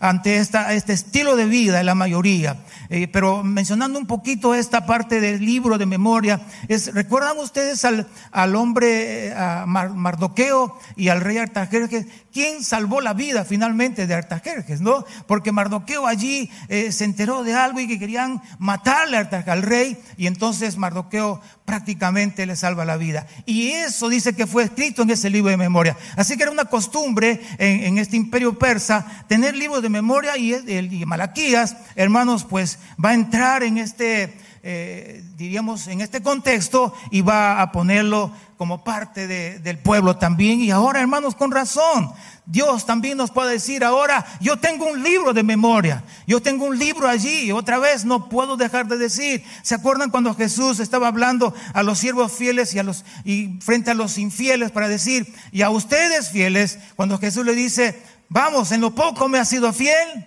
[0.00, 2.56] ante este estilo de vida, la mayoría.
[2.90, 8.06] Eh, pero mencionando un poquito esta parte del libro de memoria, es, ¿recuerdan ustedes al,
[8.32, 9.34] al hombre, eh,
[9.66, 12.06] Mardoqueo y al rey Artajerjes?
[12.32, 14.80] ¿Quién salvó la vida finalmente de Artajerjes?
[14.80, 15.04] ¿No?
[15.26, 20.26] Porque Mardoqueo allí eh, se enteró de algo y que querían matarle al rey y
[20.26, 23.26] entonces Mardoqueo prácticamente le salva la vida.
[23.44, 25.96] Y eso dice que fue escrito en ese libro de memoria.
[26.16, 31.06] Así que era una costumbre en, este imperio persa tener libros de memoria y, y
[31.06, 37.62] Malaquías, hermanos, pues va a entrar en este, eh, diríamos, en este contexto y va
[37.62, 40.60] a ponerlo como parte del pueblo también.
[40.60, 42.10] Y ahora, hermanos, con razón,
[42.46, 46.76] Dios también nos puede decir ahora, yo tengo un libro de memoria, yo tengo un
[46.76, 49.44] libro allí, otra vez no puedo dejar de decir.
[49.62, 53.92] ¿Se acuerdan cuando Jesús estaba hablando a los siervos fieles y a los y frente
[53.92, 58.80] a los infieles para decir, y a ustedes fieles, cuando Jesús le dice, vamos, en
[58.80, 60.26] lo poco me has sido fiel,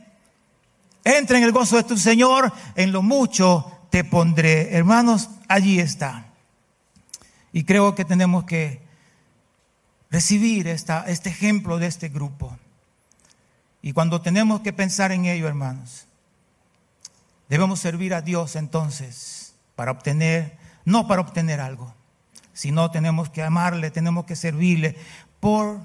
[1.04, 4.76] entra en el gozo de tu Señor, en lo mucho te pondré.
[4.76, 6.28] Hermanos, allí está.
[7.54, 8.82] Y creo que tenemos que
[10.10, 12.58] recibir esta, este ejemplo de este grupo.
[13.82, 16.06] Y cuando tenemos que pensar en ello, hermanos,
[17.50, 21.94] debemos servir a Dios entonces para obtener, no para obtener algo,
[22.54, 24.96] sino tenemos que amarle, tenemos que servirle
[25.40, 25.80] por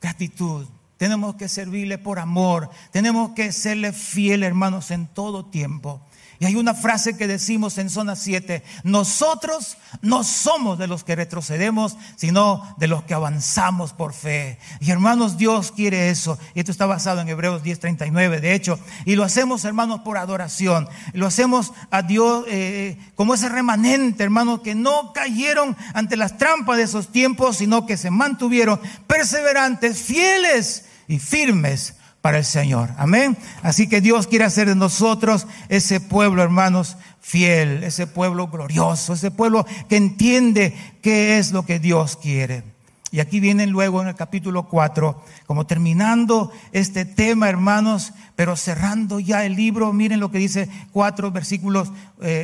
[0.00, 6.00] gratitud, tenemos que servirle por amor, tenemos que serle fiel, hermanos, en todo tiempo.
[6.38, 11.16] Y hay una frase que decimos en zona 7, nosotros no somos de los que
[11.16, 14.58] retrocedemos, sino de los que avanzamos por fe.
[14.80, 16.38] Y hermanos, Dios quiere eso.
[16.54, 18.78] Y esto está basado en Hebreos 10:39, de hecho.
[19.04, 20.88] Y lo hacemos, hermanos, por adoración.
[21.12, 26.76] Lo hacemos a Dios eh, como ese remanente, hermanos, que no cayeron ante las trampas
[26.76, 31.94] de esos tiempos, sino que se mantuvieron perseverantes, fieles y firmes
[32.26, 32.90] para el Señor.
[32.98, 33.38] Amén.
[33.62, 39.30] Así que Dios quiere hacer de nosotros ese pueblo, hermanos, fiel, ese pueblo glorioso, ese
[39.30, 42.64] pueblo que entiende qué es lo que Dios quiere.
[43.12, 49.18] Y aquí vienen luego en el capítulo 4, como terminando este tema, hermanos, pero cerrando
[49.18, 51.90] ya el libro, miren lo que dice 4 versículos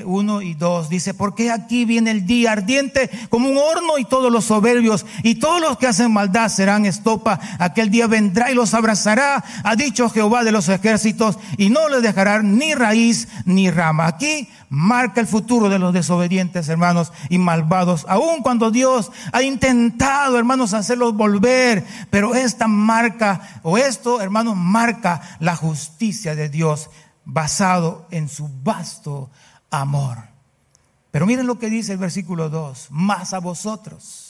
[0.05, 0.89] 1 eh, y 2.
[0.89, 5.35] Dice, porque aquí viene el día ardiente como un horno y todos los soberbios y
[5.35, 7.39] todos los que hacen maldad serán estopa.
[7.59, 12.03] Aquel día vendrá y los abrazará, ha dicho Jehová de los ejércitos, y no les
[12.03, 14.07] dejará ni raíz ni rama.
[14.07, 20.39] Aquí marca el futuro de los desobedientes, hermanos, y malvados, aun cuando Dios ha intentado,
[20.39, 25.82] hermanos, hacerlos volver, pero esta marca, o esto, hermanos, marca la justicia
[26.35, 26.91] de Dios
[27.25, 29.31] basado en su vasto
[29.71, 30.19] amor.
[31.11, 34.22] Pero miren lo que dice el versículo 2, más a vosotros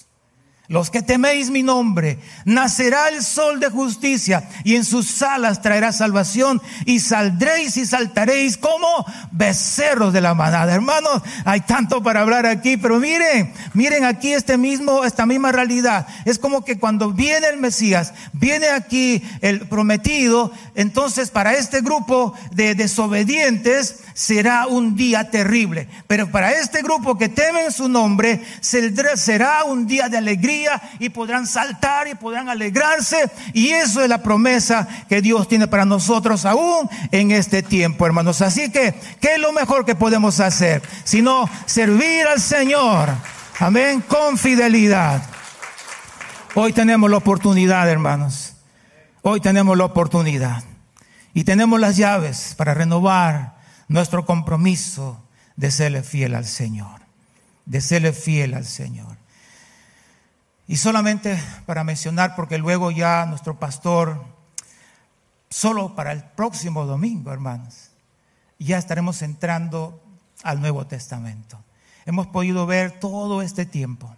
[0.68, 5.92] los que teméis mi nombre, nacerá el sol de justicia y en sus alas traerá
[5.92, 10.72] salvación y saldréis y saltaréis como becerros de la manada.
[10.72, 16.06] Hermanos, hay tanto para hablar aquí, pero miren, miren aquí este mismo, esta misma realidad.
[16.24, 22.34] Es como que cuando viene el Mesías, viene aquí el prometido, entonces para este grupo
[22.52, 25.88] de desobedientes será un día terrible.
[26.06, 30.51] Pero para este grupo que temen su nombre, será un día de alegría
[30.98, 33.30] y podrán saltar y podrán alegrarse.
[33.52, 38.42] Y eso es la promesa que Dios tiene para nosotros aún en este tiempo, hermanos.
[38.42, 40.82] Así que, ¿qué es lo mejor que podemos hacer?
[41.04, 43.10] Sino servir al Señor.
[43.58, 45.22] Amén, con fidelidad.
[46.54, 48.56] Hoy tenemos la oportunidad, hermanos.
[49.22, 50.64] Hoy tenemos la oportunidad.
[51.34, 53.54] Y tenemos las llaves para renovar
[53.88, 55.22] nuestro compromiso
[55.56, 57.00] de serle fiel al Señor.
[57.64, 59.11] De serle fiel al Señor.
[60.68, 64.24] Y solamente para mencionar, porque luego ya nuestro pastor,
[65.50, 67.90] solo para el próximo domingo, hermanos,
[68.58, 70.00] ya estaremos entrando
[70.42, 71.62] al Nuevo Testamento.
[72.06, 74.14] Hemos podido ver todo este tiempo,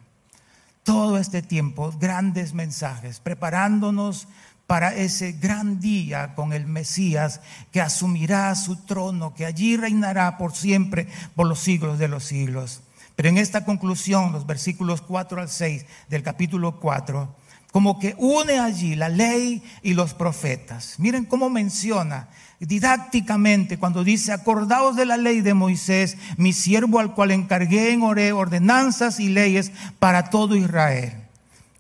[0.83, 4.29] todo este tiempo, grandes mensajes, preparándonos
[4.67, 7.41] para ese gran día con el Mesías
[7.71, 12.83] que asumirá su trono, que allí reinará por siempre, por los siglos de los siglos.
[13.17, 17.35] Pero en esta conclusión, los versículos 4 al 6 del capítulo 4,
[17.71, 20.95] como que une allí la ley y los profetas.
[20.99, 22.29] Miren cómo menciona
[22.61, 28.03] didácticamente cuando dice, acordaos de la ley de Moisés, mi siervo al cual encargué en
[28.03, 31.24] ordenanzas y leyes para todo Israel.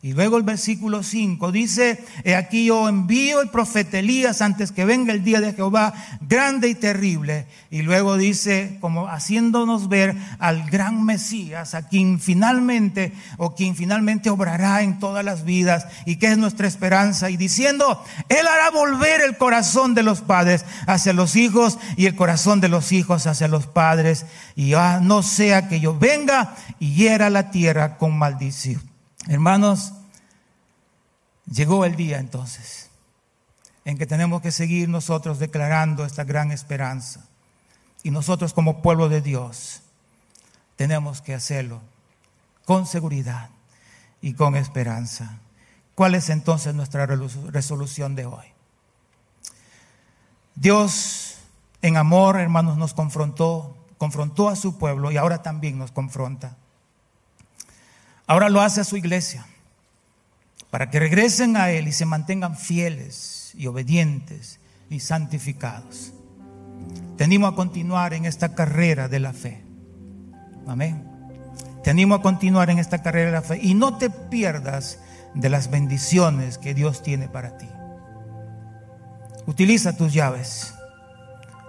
[0.04, 4.84] Y luego el versículo 5 dice, he aquí yo envío el profeta Elías antes que
[4.84, 7.46] venga el día de Jehová grande y terrible.
[7.70, 14.28] Y luego dice, como haciéndonos ver al gran Mesías, a quien finalmente, o quien finalmente
[14.28, 17.30] obrará en todas las vidas y que es nuestra esperanza.
[17.30, 22.14] Y diciendo, Él hará volver el corazón de los padres hacia los hijos y el
[22.14, 24.26] corazón de los hijos hacia los padres.
[24.54, 28.93] Y no sea que yo venga y hiera la tierra con maldición.
[29.28, 29.92] Hermanos,
[31.50, 32.90] llegó el día entonces
[33.84, 37.26] en que tenemos que seguir nosotros declarando esta gran esperanza.
[38.02, 39.82] Y nosotros como pueblo de Dios
[40.76, 41.80] tenemos que hacerlo
[42.64, 43.50] con seguridad
[44.20, 45.38] y con esperanza.
[45.94, 48.46] ¿Cuál es entonces nuestra resolución de hoy?
[50.54, 51.36] Dios
[51.82, 56.56] en amor, hermanos, nos confrontó confrontó a su pueblo y ahora también nos confronta.
[58.26, 59.46] Ahora lo hace a su iglesia,
[60.70, 66.12] para que regresen a Él y se mantengan fieles y obedientes y santificados.
[67.16, 69.62] Tenemos a continuar en esta carrera de la fe.
[70.66, 71.06] Amén.
[71.82, 74.98] Te animo a continuar en esta carrera de la fe y no te pierdas
[75.34, 77.68] de las bendiciones que Dios tiene para ti.
[79.46, 80.74] Utiliza tus llaves.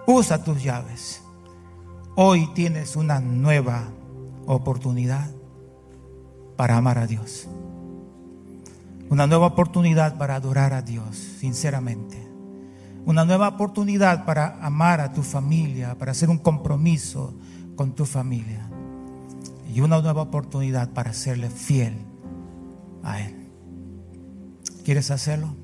[0.06, 1.20] Usa tus llaves.
[2.16, 3.84] Hoy tienes una nueva
[4.46, 5.35] oportunidad
[6.56, 7.48] para amar a Dios.
[9.08, 12.16] Una nueva oportunidad para adorar a Dios, sinceramente.
[13.04, 17.34] Una nueva oportunidad para amar a tu familia, para hacer un compromiso
[17.76, 18.68] con tu familia
[19.72, 21.94] y una nueva oportunidad para serle fiel
[23.04, 23.34] a Él.
[24.84, 25.54] ¿Quieres hacerlo?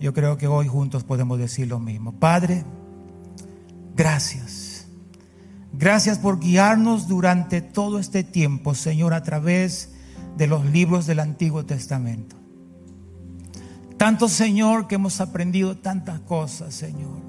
[0.00, 2.12] Yo creo que hoy juntos podemos decir lo mismo.
[2.12, 2.64] Padre,
[3.94, 4.65] gracias.
[5.78, 9.90] Gracias por guiarnos durante todo este tiempo, Señor, a través
[10.38, 12.34] de los libros del Antiguo Testamento.
[13.98, 17.20] Tanto, Señor, que hemos aprendido tantas cosas, Señor.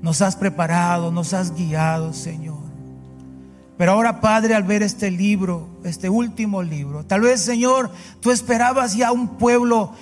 [0.00, 2.68] Nos has preparado, nos has guiado, Señor.
[3.76, 7.90] Pero ahora, Padre, al ver este libro, este último libro, tal vez, Señor,
[8.20, 9.92] tú esperabas ya un pueblo,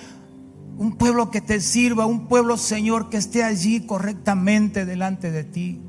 [0.77, 5.81] un pueblo que te sirva, un pueblo, Señor, que esté allí correctamente delante de ti.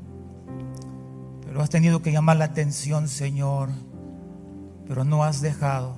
[1.49, 3.69] Pero has tenido que llamar la atención, Señor,
[4.87, 5.95] pero no has dejado,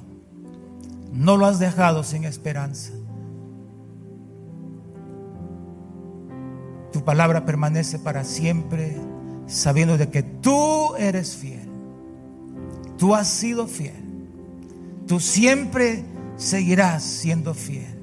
[1.12, 2.94] no lo has dejado sin esperanza.
[6.94, 8.96] Tu palabra permanece para siempre,
[9.46, 11.68] sabiendo de que tú eres fiel.
[12.98, 14.06] Tú has sido fiel.
[15.06, 16.06] Tú siempre
[16.38, 17.94] seguirás siendo fiel.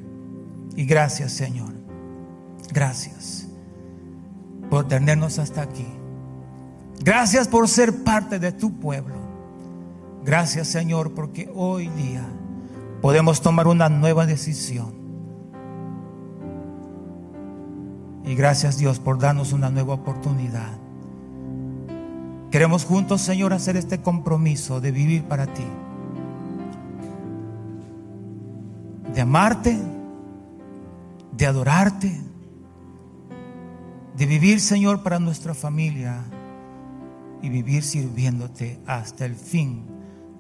[0.77, 1.73] Y gracias Señor.
[2.75, 3.49] Gracias
[4.69, 5.87] por tenernos hasta aquí.
[7.03, 9.17] Gracias por ser parte de tu pueblo.
[10.25, 12.25] Gracias Señor porque hoy día
[13.01, 14.93] podemos tomar una nueva decisión.
[18.25, 20.79] Y gracias Dios por darnos una nueva oportunidad
[22.51, 25.67] Queremos juntos, Señor, hacer este compromiso de vivir para ti.
[29.13, 29.79] De amarte,
[31.33, 32.19] de adorarte,
[34.17, 36.25] de vivir, Señor, para nuestra familia
[37.43, 39.87] y vivir sirviéndote hasta el fin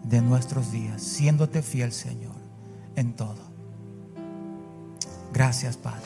[0.05, 2.37] de nuestros días, siéndote fiel, Señor,
[2.97, 3.49] en todo.
[5.33, 6.03] Gracias, Padre.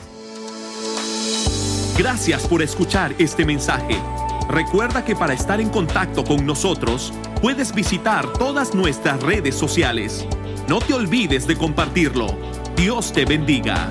[1.97, 3.97] Gracias por escuchar este mensaje.
[4.49, 10.25] Recuerda que para estar en contacto con nosotros, puedes visitar todas nuestras redes sociales.
[10.67, 12.27] No te olvides de compartirlo.
[12.75, 13.89] Dios te bendiga.